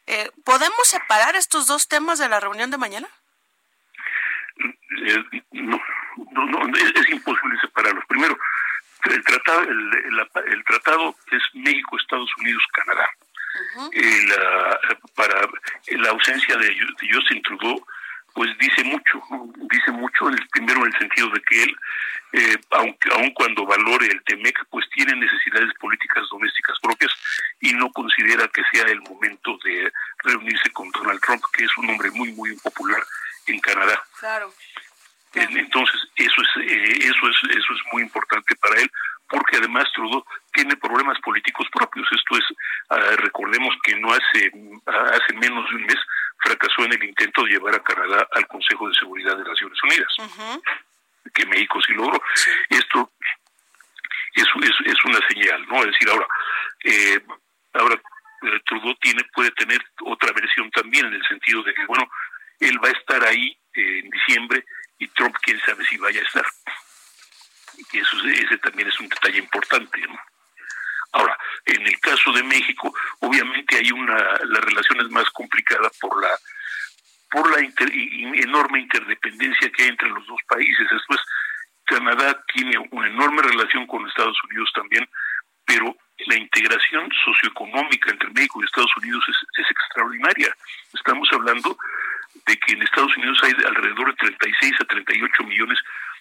[0.06, 3.08] Eh, ¿Podemos separar estos dos temas de la reunión de mañana?
[4.58, 5.80] Eh, no,
[6.32, 8.04] no, es, imposible separarlos.
[8.06, 8.38] Primero,
[9.04, 13.08] el tratado, el, tratado es México, Estados Unidos, Canadá.
[15.14, 15.48] para
[15.88, 17.84] la ausencia de, de Justin Trudeau
[18.36, 19.22] pues dice mucho,
[19.70, 21.76] dice mucho, el, primero en el sentido de que él,
[22.34, 27.12] eh, aunque aun cuando valore el TEMEC, pues tiene necesidades políticas domésticas propias
[27.62, 29.90] y no considera que sea el momento de
[30.22, 33.02] reunirse con Donald Trump, que es un hombre muy, muy popular
[33.46, 34.02] en Canadá.
[34.18, 34.52] Claro.
[35.34, 38.90] Entonces, eso es, eh, eso es, eso es muy importante para él,
[39.28, 42.08] porque además Trudeau tiene problemas políticos propios.
[42.10, 42.44] Esto es,
[42.90, 44.50] ah, recordemos que no hace,
[44.86, 45.98] hace menos de un mes
[46.38, 50.16] fracasó en el intento de llevar a Canadá al Consejo de Seguridad de Naciones Unidas,
[51.34, 52.22] que México sí logró.
[52.70, 53.10] Esto
[54.34, 55.80] es, es, es, una señal, ¿no?
[55.80, 56.26] Es decir, ahora,
[56.84, 57.20] eh,
[57.74, 62.08] ahora eh, Trudeau tiene, puede tener otra versión también en el sentido de que, bueno,
[62.60, 64.64] él va a estar ahí eh, en diciembre
[64.98, 66.46] y Trump quién sabe si vaya a estar.
[67.92, 70.00] Y eso ese también es un detalle importante.
[71.12, 71.36] Ahora,
[71.66, 76.30] en el caso de México, obviamente hay una, la relación es más complicada por la
[77.30, 80.86] por la enorme interdependencia que hay entre los dos países.
[80.90, 81.20] Después,
[81.84, 85.08] Canadá tiene una enorme relación con Estados Unidos también,
[85.64, 85.96] pero
[86.26, 90.54] la integración socioeconómica entre México y Estados Unidos es, es extraordinaria.
[90.92, 91.76] Estamos hablando
[92.46, 95.78] de que en Estados Unidos hay alrededor de 36 a 38 millones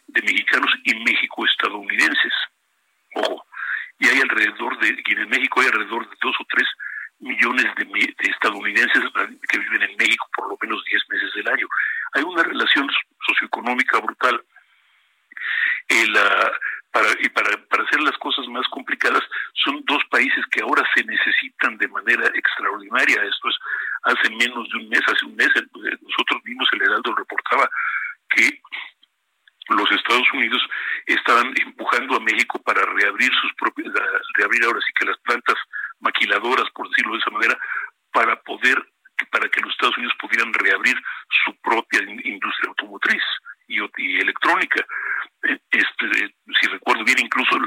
[0.08, 2.34] de mexicanos y México estadounidenses.
[3.16, 3.46] Ojo,
[4.00, 6.68] y hay alrededor de, y en México hay alrededor de dos o tres
[7.20, 9.04] millones de, estadounidenses
[9.50, 11.68] que viven en México por lo menos diez meses del año.
[12.14, 12.90] Hay una relación
[13.26, 14.44] socioeconómica brutal.
[16.92, 19.24] para, y para, para hacer las cosas más complicadas,
[19.54, 23.22] son dos países que ahora se necesitan de manera extraordinaria.
[23.24, 23.56] Esto es,
[24.04, 27.70] hace menos de un mes, hace un mes, eh, nosotros mismos, el Heraldo reportaba
[28.30, 28.62] que
[29.70, 30.62] los Estados Unidos
[31.08, 33.92] estaban empujando a México para reabrir sus propias,
[34.36, 35.56] reabrir ahora sí que las plantas
[36.00, 37.58] maquiladoras, por decirlo de esa manera,
[38.12, 38.78] para poder,
[39.32, 40.96] para que los Estados Unidos pudieran reabrir
[41.46, 43.24] su propia industria automotriz
[43.68, 43.80] y,
[44.20, 44.86] electrónica.
[45.44, 47.58] Eh, este, si recuerdo bien, incluso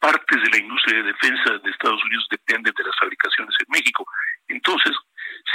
[0.00, 4.06] partes de la industria de defensa de Estados Unidos dependen de las fabricaciones en México.
[4.48, 4.92] Entonces,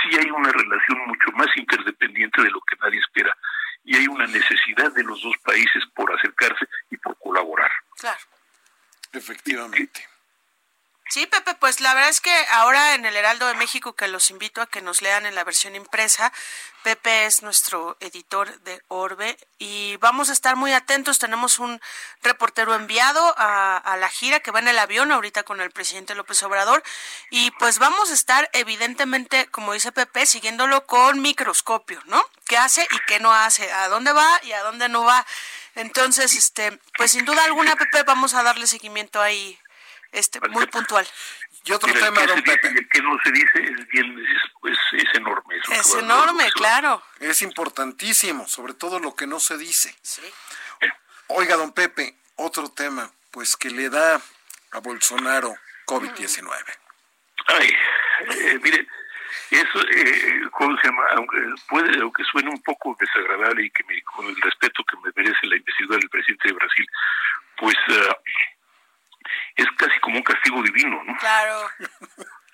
[0.02, 2.42] sí hay una relación mucho más interdependiente
[11.82, 14.82] la verdad es que ahora en el Heraldo de México, que los invito a que
[14.82, 16.34] nos lean en la versión impresa,
[16.84, 21.20] Pepe es nuestro editor de Orbe y vamos a estar muy atentos.
[21.20, 21.80] Tenemos un
[22.22, 26.16] reportero enviado a, a, la gira que va en el avión ahorita con el presidente
[26.16, 26.84] López Obrador
[27.30, 32.22] y pues vamos a estar evidentemente, como dice Pepe, siguiéndolo con microscopio, ¿no?
[32.48, 33.72] ¿Qué hace y qué no hace?
[33.72, 35.26] ¿A dónde va y a dónde no va?
[35.76, 39.58] Entonces, este, pues sin duda alguna, Pepe, vamos a darle seguimiento ahí
[40.12, 41.08] este, muy puntual.
[41.64, 42.70] Y otro Mira, tema, don Pepe.
[42.70, 45.56] El que no se dice es, bien, es, es, es enorme.
[45.58, 47.04] Eso es enorme, claro.
[47.20, 49.96] Es importantísimo, sobre todo lo que no se dice.
[50.02, 50.22] Sí.
[51.28, 54.20] Oiga, don Pepe, otro tema, pues que le da
[54.72, 55.56] a Bolsonaro
[55.86, 56.50] COVID-19.
[57.48, 57.74] Ay,
[58.30, 58.88] eh, mire,
[59.52, 61.04] eso, eh, ¿cómo se llama?
[61.16, 61.38] Aunque
[61.70, 65.48] puede, aunque suene un poco desagradable y que me, con el respeto que me merece
[65.48, 66.88] la investidura del presidente de Brasil,
[67.58, 68.14] pues uh,
[69.62, 71.16] es casi como un castigo divino, ¿no?
[71.18, 71.70] Claro.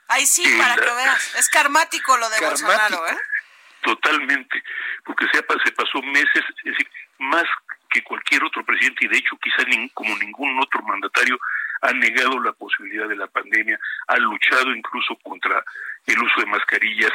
[0.07, 1.35] Ahí sí, eh, para la, que veas.
[1.39, 2.67] Es karmático lo de karmático.
[2.67, 3.17] Bolsonaro, ¿eh?
[3.81, 4.63] Totalmente,
[5.05, 6.89] porque se, se pasó meses, es decir,
[7.19, 7.45] más
[7.89, 11.39] que cualquier otro presidente, y de hecho quizá ni, como ningún otro mandatario,
[11.81, 15.63] ha negado la posibilidad de la pandemia, ha luchado incluso contra
[16.05, 17.11] el uso de mascarillas.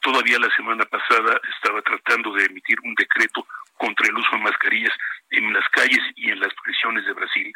[0.00, 4.92] Todavía la semana pasada estaba tratando de emitir un decreto contra el uso de mascarillas
[5.30, 7.52] en las calles y en las prisiones de Brasil.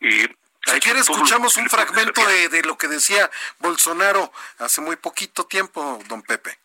[0.00, 0.28] Eh,
[0.66, 6.00] si quiere escuchamos un fragmento de, de, lo que decía Bolsonaro hace muy poquito tiempo,
[6.08, 6.58] don Pepe.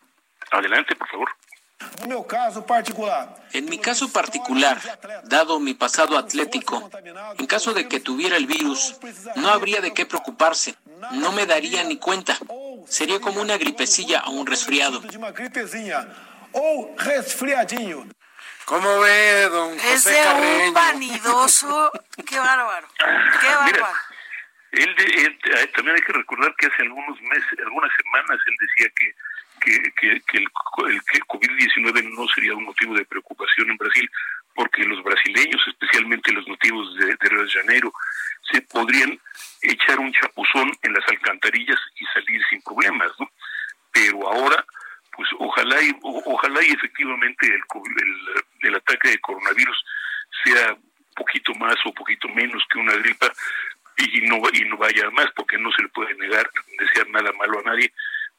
[0.50, 1.28] Adelante, por favor.
[3.52, 4.78] En mi caso particular,
[5.24, 6.90] dado mi pasado atlético,
[7.38, 8.96] en caso de que tuviera el virus,
[9.36, 10.74] no habría de qué preocuparse,
[11.12, 12.38] no me daría ni cuenta.
[12.86, 15.02] Sería como una gripecilla o un resfriado.
[18.70, 20.68] ¿Cómo ve, don José es de Carreño?
[20.68, 21.90] un vanidoso.
[22.28, 22.86] Qué bárbaro.
[22.96, 23.96] Qué bárbaro.
[24.70, 25.38] Él, él,
[25.74, 29.14] también hay que recordar que hace algunos meses, algunas semanas, él decía que
[29.60, 30.48] que, que, que, el,
[30.88, 34.10] el, que el COVID-19 no sería un motivo de preocupación en Brasil,
[34.54, 37.92] porque los brasileños, especialmente los nativos de, de Río de Janeiro,
[38.50, 39.18] se podrían
[39.62, 43.30] echar un chapuzón en las alcantarillas y salir sin problemas, ¿no?
[43.92, 44.64] Pero ahora,
[45.14, 49.84] pues ojalá y, o, ojalá y efectivamente el, el, el ataque de coronavirus
[50.44, 50.76] sea
[51.14, 53.32] poquito más o poquito menos que una gripa
[53.96, 57.58] y no, y no vaya más, porque no se le puede negar, desear nada malo
[57.60, 57.92] a nadie,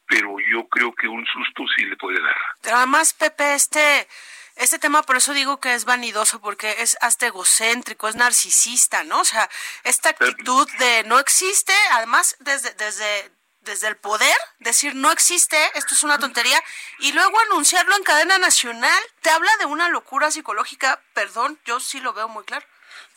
[0.08, 2.36] pero yo creo que un susto sí le puede dar.
[2.62, 4.08] Pero además, Pepe, este,
[4.56, 9.22] este tema, por eso digo que es vanidoso, porque es hasta egocéntrico, es narcisista, ¿no?
[9.22, 9.50] O sea,
[9.84, 15.94] esta actitud de no existe, además, desde, desde, desde el poder, decir no existe, esto
[15.94, 16.62] es una tontería,
[17.00, 22.00] y luego anunciarlo en cadena nacional, te habla de una locura psicológica, perdón, yo sí
[22.00, 22.66] lo veo muy claro.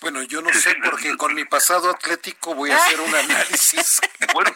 [0.01, 4.01] Bueno, yo no sé, porque con mi pasado atlético voy a hacer un análisis.
[4.35, 4.55] bueno,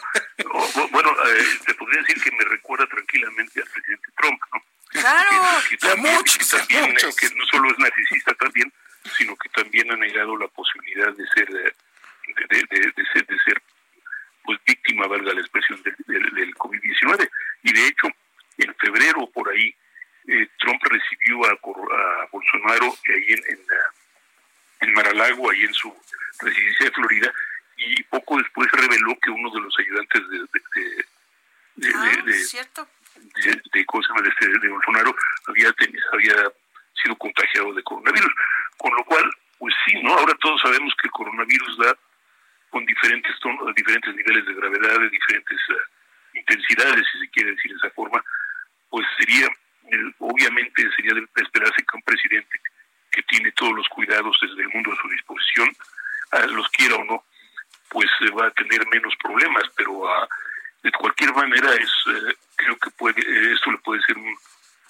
[0.91, 4.63] bueno eh, te podría decir que me recuerda tranquilamente al presidente Trump, ¿no?
[4.89, 7.15] Claro, que, que también, muchos, que, también muchos.
[7.15, 8.73] que no solo es narcisista también,
[9.17, 13.39] sino que también ha negado la posibilidad de ser, de, de, de, de ser, de
[13.43, 13.61] ser
[14.49, 17.29] pues víctima, valga la expresión, del, del, del COVID-19.
[17.61, 18.07] Y de hecho,
[18.57, 19.75] en febrero por ahí,
[20.27, 25.95] eh, Trump recibió a, a Bolsonaro ahí en, en la en Mar-a-Lago, ahí en su
[26.41, 27.31] residencia de Florida,
[27.77, 31.05] y poco después reveló que uno de los ayudantes de, de,
[31.75, 32.87] de, ah, de, ¿cierto?
[33.43, 36.51] de, de, cosa, de, este, de Bolsonaro había, tenido, había
[37.03, 38.33] sido contagiado de coronavirus.
[38.77, 39.29] Con lo cual,
[39.59, 40.15] pues sí, ¿no?
[40.15, 41.95] Ahora todos sabemos que el coronavirus da
[42.69, 47.71] con diferentes tonos, diferentes niveles de gravedad, de diferentes uh, intensidades, si se quiere decir
[47.71, 48.23] de esa forma,
[48.89, 52.59] pues sería, eh, obviamente sería de esperarse que un presidente
[53.11, 55.69] que tiene todos los cuidados desde el mundo a su disposición,
[56.31, 57.23] a los quiera o no,
[57.89, 60.27] pues eh, va a tener menos problemas, pero a,
[60.83, 64.35] de cualquier manera es eh, creo que puede esto le puede ser un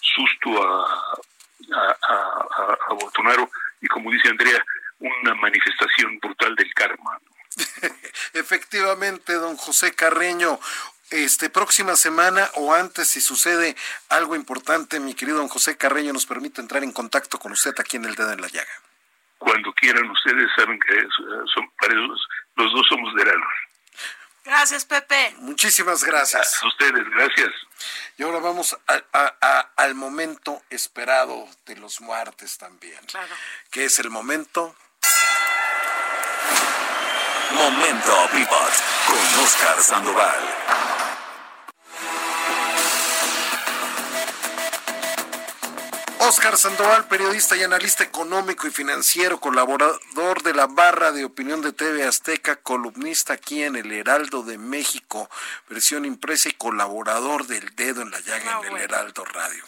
[0.01, 0.85] susto a,
[1.73, 3.49] a, a, a Bolsonaro
[3.81, 4.63] y como dice Andrea,
[4.99, 7.19] una manifestación brutal del karma.
[8.33, 10.59] Efectivamente, don José Carreño,
[11.11, 13.75] este próxima semana o antes si sucede
[14.09, 17.97] algo importante, mi querido don José Carreño nos permite entrar en contacto con usted aquí
[17.97, 18.71] en el dedo en la llaga.
[19.37, 20.95] Cuando quieran ustedes saben que
[21.53, 23.47] son para los, los dos somos de Heraldos.
[24.45, 25.35] Gracias, Pepe.
[25.39, 26.63] Muchísimas gracias.
[26.63, 27.53] A ustedes, gracias.
[28.17, 32.99] Y ahora vamos a, a, a, al momento esperado de los martes también.
[33.05, 33.35] Claro.
[33.69, 34.75] Que es el momento.
[37.59, 38.73] Momento Pivot
[39.05, 40.39] con Oscar Sandoval.
[46.21, 51.71] Oscar Sandoval, periodista y analista económico y financiero, colaborador de la barra de opinión de
[51.71, 55.29] TV Azteca, columnista aquí en el Heraldo de México,
[55.69, 58.83] versión impresa y colaborador del dedo en la llaga Ah, en el bueno.
[58.85, 59.63] Heraldo Radio.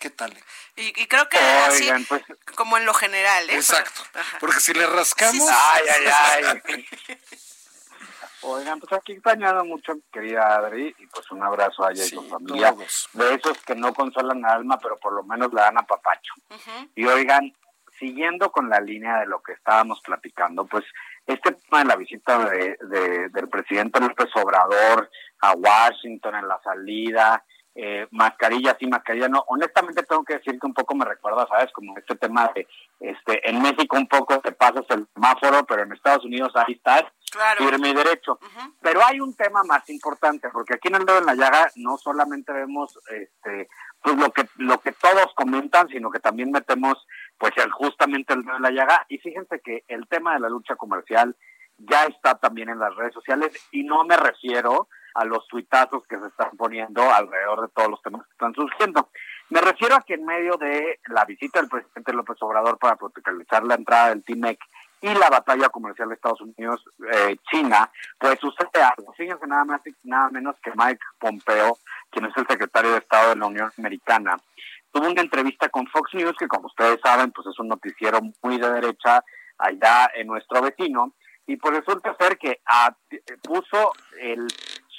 [0.00, 0.32] ¿Qué tal?
[0.76, 2.22] Y, y creo que así, Oigan, pues,
[2.56, 3.54] como en lo general, ¿eh?
[3.56, 4.00] Exacto.
[4.40, 6.86] Porque si le rascamos, ay, ay, ay.
[8.42, 12.18] Oigan, pues aquí extrañado mucho, querida Adri, y pues un abrazo a ella Sí, y
[12.18, 12.72] su familia.
[12.72, 13.10] todos.
[13.12, 16.32] De esos que no consolan el alma, pero por lo menos le dan a papacho.
[16.94, 17.54] Y oigan,
[17.98, 20.84] siguiendo con la línea de lo que estábamos platicando, pues
[21.26, 25.10] este tema de la visita de, de- del presidente López Obrador
[25.42, 27.44] a Washington en la salida,
[27.82, 31.72] eh, mascarilla sí, mascarilla no, honestamente tengo que decir que un poco me recuerda, ¿sabes?
[31.72, 32.68] Como este tema de,
[33.00, 37.04] este, en México un poco te pasas el semáforo, pero en Estados Unidos ahí estás,
[37.30, 37.64] Claro.
[37.64, 38.38] firme y derecho.
[38.82, 41.96] Pero hay un tema más importante, porque aquí en el dedo en la llaga no
[41.96, 43.68] solamente vemos este
[44.02, 47.06] pues lo que lo que todos comentan, sino que también metemos
[47.38, 50.48] pues el, justamente el dedo en la llaga y fíjense que el tema de la
[50.50, 51.34] lucha comercial
[51.78, 56.18] ya está también en las redes sociales y no me refiero a los tuitazos que
[56.18, 59.10] se están poniendo alrededor de todos los temas que están surgiendo.
[59.48, 63.64] Me refiero a que en medio de la visita del presidente López Obrador para protocolizar
[63.64, 64.58] la entrada del TIMEC
[65.02, 67.36] y la batalla comercial de Estados Unidos eh,
[68.18, 69.12] pues sucede algo.
[69.14, 71.78] Fíjense nada más y nada menos que Mike Pompeo,
[72.10, 74.36] quien es el secretario de Estado de la Unión Americana,
[74.92, 78.58] tuvo una entrevista con Fox News, que como ustedes saben, pues es un noticiero muy
[78.58, 79.24] de derecha
[79.58, 81.14] allá en nuestro vecino,
[81.46, 84.46] y pues resulta ser que ah, t- puso el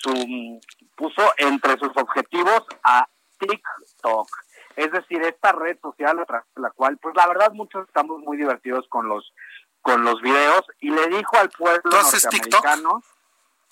[0.02, 0.60] su
[0.96, 3.08] puso entre sus objetivos a
[3.40, 4.28] TikTok.
[4.76, 8.20] Es decir, esta red social a través de la cual, pues la verdad muchos estamos
[8.20, 9.34] muy divertidos con los
[9.82, 13.02] con los videos y le dijo al pueblo norteamericano,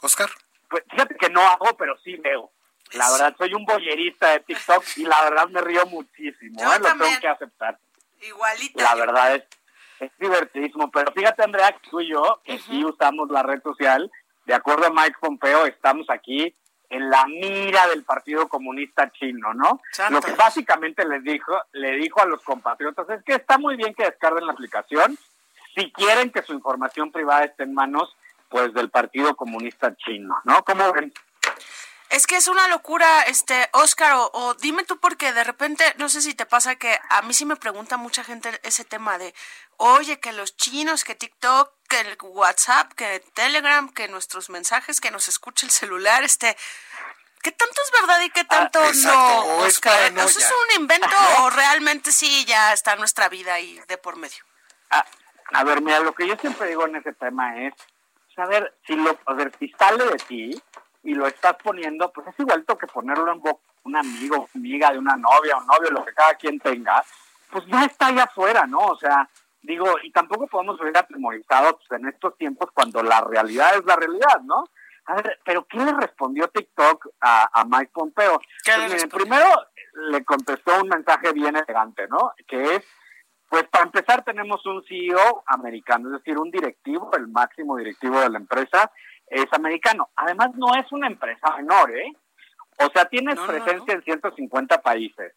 [0.02, 0.28] Oscar.
[0.68, 2.52] pues fíjate que no hago, pero sí veo.
[2.94, 6.74] La Es- verdad, soy un boyerista de TikTok y la verdad me río muchísimo, Yo
[6.74, 6.80] ¿eh?
[6.80, 7.78] lo tengo que aceptar.
[8.22, 8.84] Igualita.
[8.84, 9.44] La verdad es,
[10.00, 14.12] es divertidísimo, pero fíjate Andrea, que tú y yo, que sí usamos la red social,
[14.50, 16.56] de acuerdo a Mike Pompeo, estamos aquí
[16.90, 19.80] en la mira del Partido Comunista Chino, ¿no?
[20.10, 23.94] Lo que básicamente les dijo, le dijo a los compatriotas es que está muy bien
[23.94, 25.16] que descarguen la aplicación
[25.76, 28.18] si quieren que su información privada esté en manos
[28.50, 30.64] pues del Partido Comunista Chino, ¿no?
[30.64, 31.14] ¿Cómo ven?
[32.10, 36.10] Es que es una locura, este, Oscar, o, o dime tú porque de repente, no
[36.10, 39.36] sé si te pasa que a mí sí me pregunta mucha gente ese tema de,
[39.78, 45.12] oye, que los chinos, que TikTok, que el WhatsApp, que Telegram, que nuestros mensajes, que
[45.12, 46.58] nos escuche el celular, este,
[47.44, 50.12] ¿qué tanto es verdad y qué tanto exacto, no, o es Oscar?
[50.18, 54.44] ¿Eso es un invento o realmente sí ya está nuestra vida ahí de por medio?
[54.90, 55.06] Ah,
[55.54, 57.74] a ver, mira, lo que yo siempre digo en ese tema es
[58.36, 60.64] saber si lo, a ver, si sale de ti
[61.10, 65.00] y lo estás poniendo, pues es igualito que ponerlo en boca un amigo, amiga de
[65.00, 67.04] una novia o novio, lo que cada quien tenga,
[67.50, 68.78] pues ya está allá afuera, ¿no?
[68.78, 69.28] O sea,
[69.64, 73.96] digo, y tampoco podemos vivir atemorizados pues, en estos tiempos cuando la realidad es la
[73.96, 74.66] realidad, ¿no?
[75.06, 78.40] A ver, pero ¿qué le respondió TikTok a, a Mike Pompeo?
[78.64, 79.48] ¿Qué Pues, miren, primero
[80.12, 82.34] le contestó un mensaje bien elegante, ¿no?
[82.48, 82.84] Que es,
[83.50, 88.30] pues para empezar tenemos un CEO americano, es decir, un directivo, el máximo directivo de
[88.30, 88.92] la empresa
[89.30, 90.10] es americano.
[90.16, 92.14] Además no es una empresa menor, ¿eh?
[92.80, 95.34] O sea, tienes No, no, presencia en 150 países,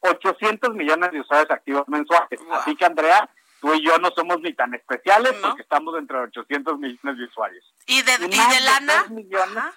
[0.00, 2.40] 800 millones de usuarios activos mensuales.
[2.40, 2.54] Wow.
[2.54, 3.28] Así que Andrea,
[3.60, 5.48] tú y yo no somos ni tan especiales No.
[5.48, 7.64] porque estamos entre 800 millones de usuarios.
[7.86, 8.94] ¿Y de, Y y de lana?
[9.02, 9.56] dos millones.
[9.56, 9.72] Ajá.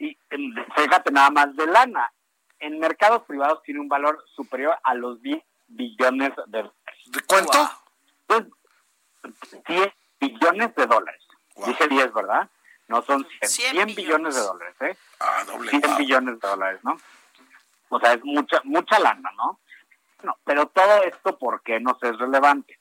[0.00, 0.16] Y
[0.76, 2.12] fíjate nada más de lana.
[2.60, 6.72] En mercados privados tiene un valor superior a los 10 billones de dólares.
[7.06, 7.58] ¿De cuánto?
[7.58, 7.68] Wow.
[8.26, 8.44] Pues,
[9.68, 9.88] 10
[10.20, 11.22] billones de dólares.
[11.56, 11.66] Wow.
[11.68, 12.48] Dije 10, ¿verdad?
[12.88, 13.50] No son 100.
[13.50, 14.96] 100 100 billones de dólares, ¿eh?
[15.20, 15.70] Ah, doble.
[15.70, 15.96] 100 wow.
[15.98, 16.98] billones de dólares, ¿no?
[17.90, 19.60] O sea, es mucha, mucha lana, ¿no?
[20.22, 22.78] No, pero todo esto, ¿por qué nos es relevante?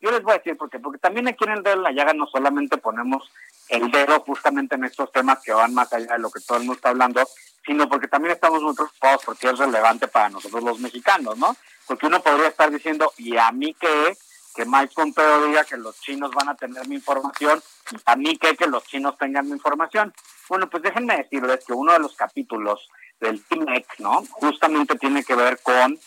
[0.00, 0.78] Yo les voy a decir por qué.
[0.78, 3.30] Porque también aquí en el dedo en la llaga no solamente ponemos
[3.68, 6.64] el dedo justamente en estos temas que van más allá de lo que todo el
[6.64, 7.26] mundo está hablando,
[7.64, 11.56] sino porque también estamos muy preocupados porque es relevante para nosotros los mexicanos, ¿no?
[11.86, 14.16] Porque uno podría estar diciendo, ¿y a mí qué?
[14.56, 18.38] Que Mike Pompeo diga que los chinos van a tener mi información, ¿y a mí
[18.38, 18.56] qué?
[18.56, 20.14] Que los chinos tengan mi información.
[20.48, 22.88] Bueno, pues déjenme decirles que uno de los capítulos
[23.20, 24.24] del TIMEC, ¿no?
[24.30, 25.98] Justamente tiene que ver con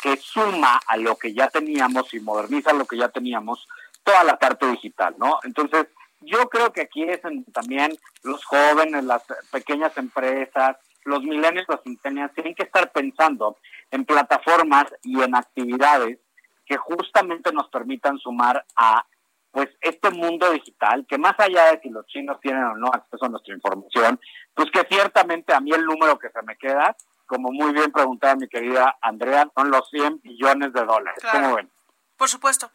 [0.00, 3.68] que suma a lo que ya teníamos y moderniza lo que ya teníamos
[4.02, 5.38] toda la parte digital, ¿no?
[5.44, 5.86] Entonces,
[6.20, 7.20] yo creo que aquí es
[7.52, 13.58] también los jóvenes, las pequeñas empresas, los millennials, los centennials, tienen que estar pensando
[13.90, 16.18] en plataformas y en actividades
[16.66, 19.04] que justamente nos permitan sumar a
[19.50, 23.26] pues este mundo digital, que más allá de si los chinos tienen o no acceso
[23.26, 24.18] a nuestra información,
[24.54, 26.96] pues que ciertamente a mí el número que se me queda,
[27.26, 31.20] como muy bien preguntaba mi querida Andrea, son los 100 billones de dólares.
[31.20, 31.40] Claro.
[31.40, 31.70] ¿Cómo ven?
[32.16, 32.70] Por supuesto.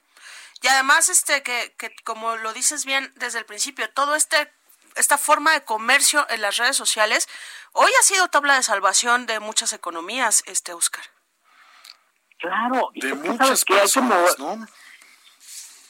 [0.61, 4.51] Y además, este, que, que como lo dices bien desde el principio, todo este
[4.95, 7.29] esta forma de comercio en las redes sociales
[7.73, 11.03] hoy ha sido tabla de salvación de muchas economías, este Oscar.
[12.39, 13.49] Claro, y De es que, muchas.
[13.69, 14.67] Hay que mover-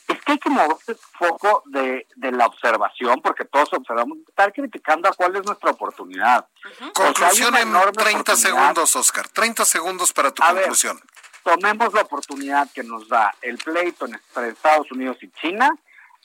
[0.07, 4.53] es que hay que mover el foco de, de la observación, porque todos observamos, estar
[4.53, 6.47] criticando a cuál es nuestra oportunidad.
[6.93, 8.35] Conclusión en enorme 30 oportunidad.
[8.35, 9.27] segundos, Oscar.
[9.27, 10.63] 30 segundos para tu A ver.
[10.63, 10.99] conclusión.
[11.43, 15.69] tomemos la oportunidad que nos da el pleito entre Estados Unidos y China,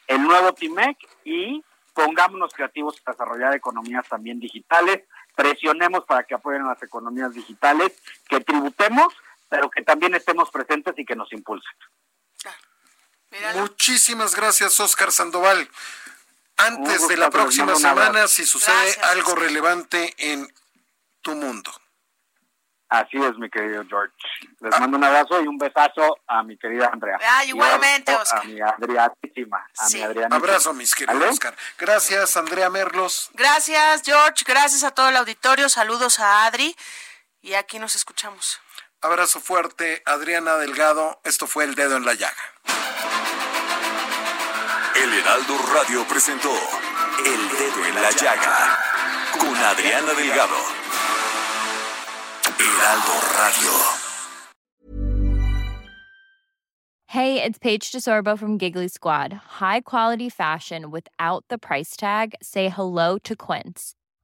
[0.08, 1.64] el nuevo TIMEC y
[1.94, 5.02] pongámonos creativos a desarrollar economías también digitales,
[5.36, 7.92] presionemos para que apoyen las economías digitales,
[8.28, 9.12] que tributemos,
[9.52, 11.70] pero que también estemos presentes y que nos impulsen.
[13.54, 15.68] Muchísimas gracias, Oscar Sandoval.
[16.56, 19.42] Antes gusto, de la próxima semana, si sucede Gracias, algo Oscar.
[19.44, 20.50] relevante en
[21.20, 21.70] tu mundo.
[22.88, 24.14] Así es, mi querido George.
[24.60, 27.18] Les mando un abrazo y un besazo a mi querida Andrea.
[27.22, 28.40] Ah, igualmente, Oscar.
[28.40, 29.66] A mi Adrianísima.
[29.78, 29.96] A Sí.
[29.98, 30.36] mi Adrianísima.
[30.36, 31.30] Abrazo, mis queridos.
[31.30, 31.54] Oscar.
[31.78, 33.28] Gracias, Andrea Merlos.
[33.34, 34.44] Gracias, George.
[34.46, 35.68] Gracias a todo el auditorio.
[35.68, 36.74] Saludos a Adri.
[37.42, 38.60] Y aquí nos escuchamos.
[39.04, 41.18] Abrazo fuerte, Adriana Delgado.
[41.24, 42.36] Esto fue El Dedo en la Llaga.
[44.94, 46.52] El Heraldo Radio presentó
[47.26, 48.78] El Dedo en la Llaga
[49.40, 50.54] con Adriana Delgado.
[52.60, 53.72] Heraldo Radio.
[57.08, 59.32] Hey, it's Paige DeSorbo from Giggly Squad.
[59.32, 62.34] High quality fashion without the price tag.
[62.40, 63.96] Say hello to Quince.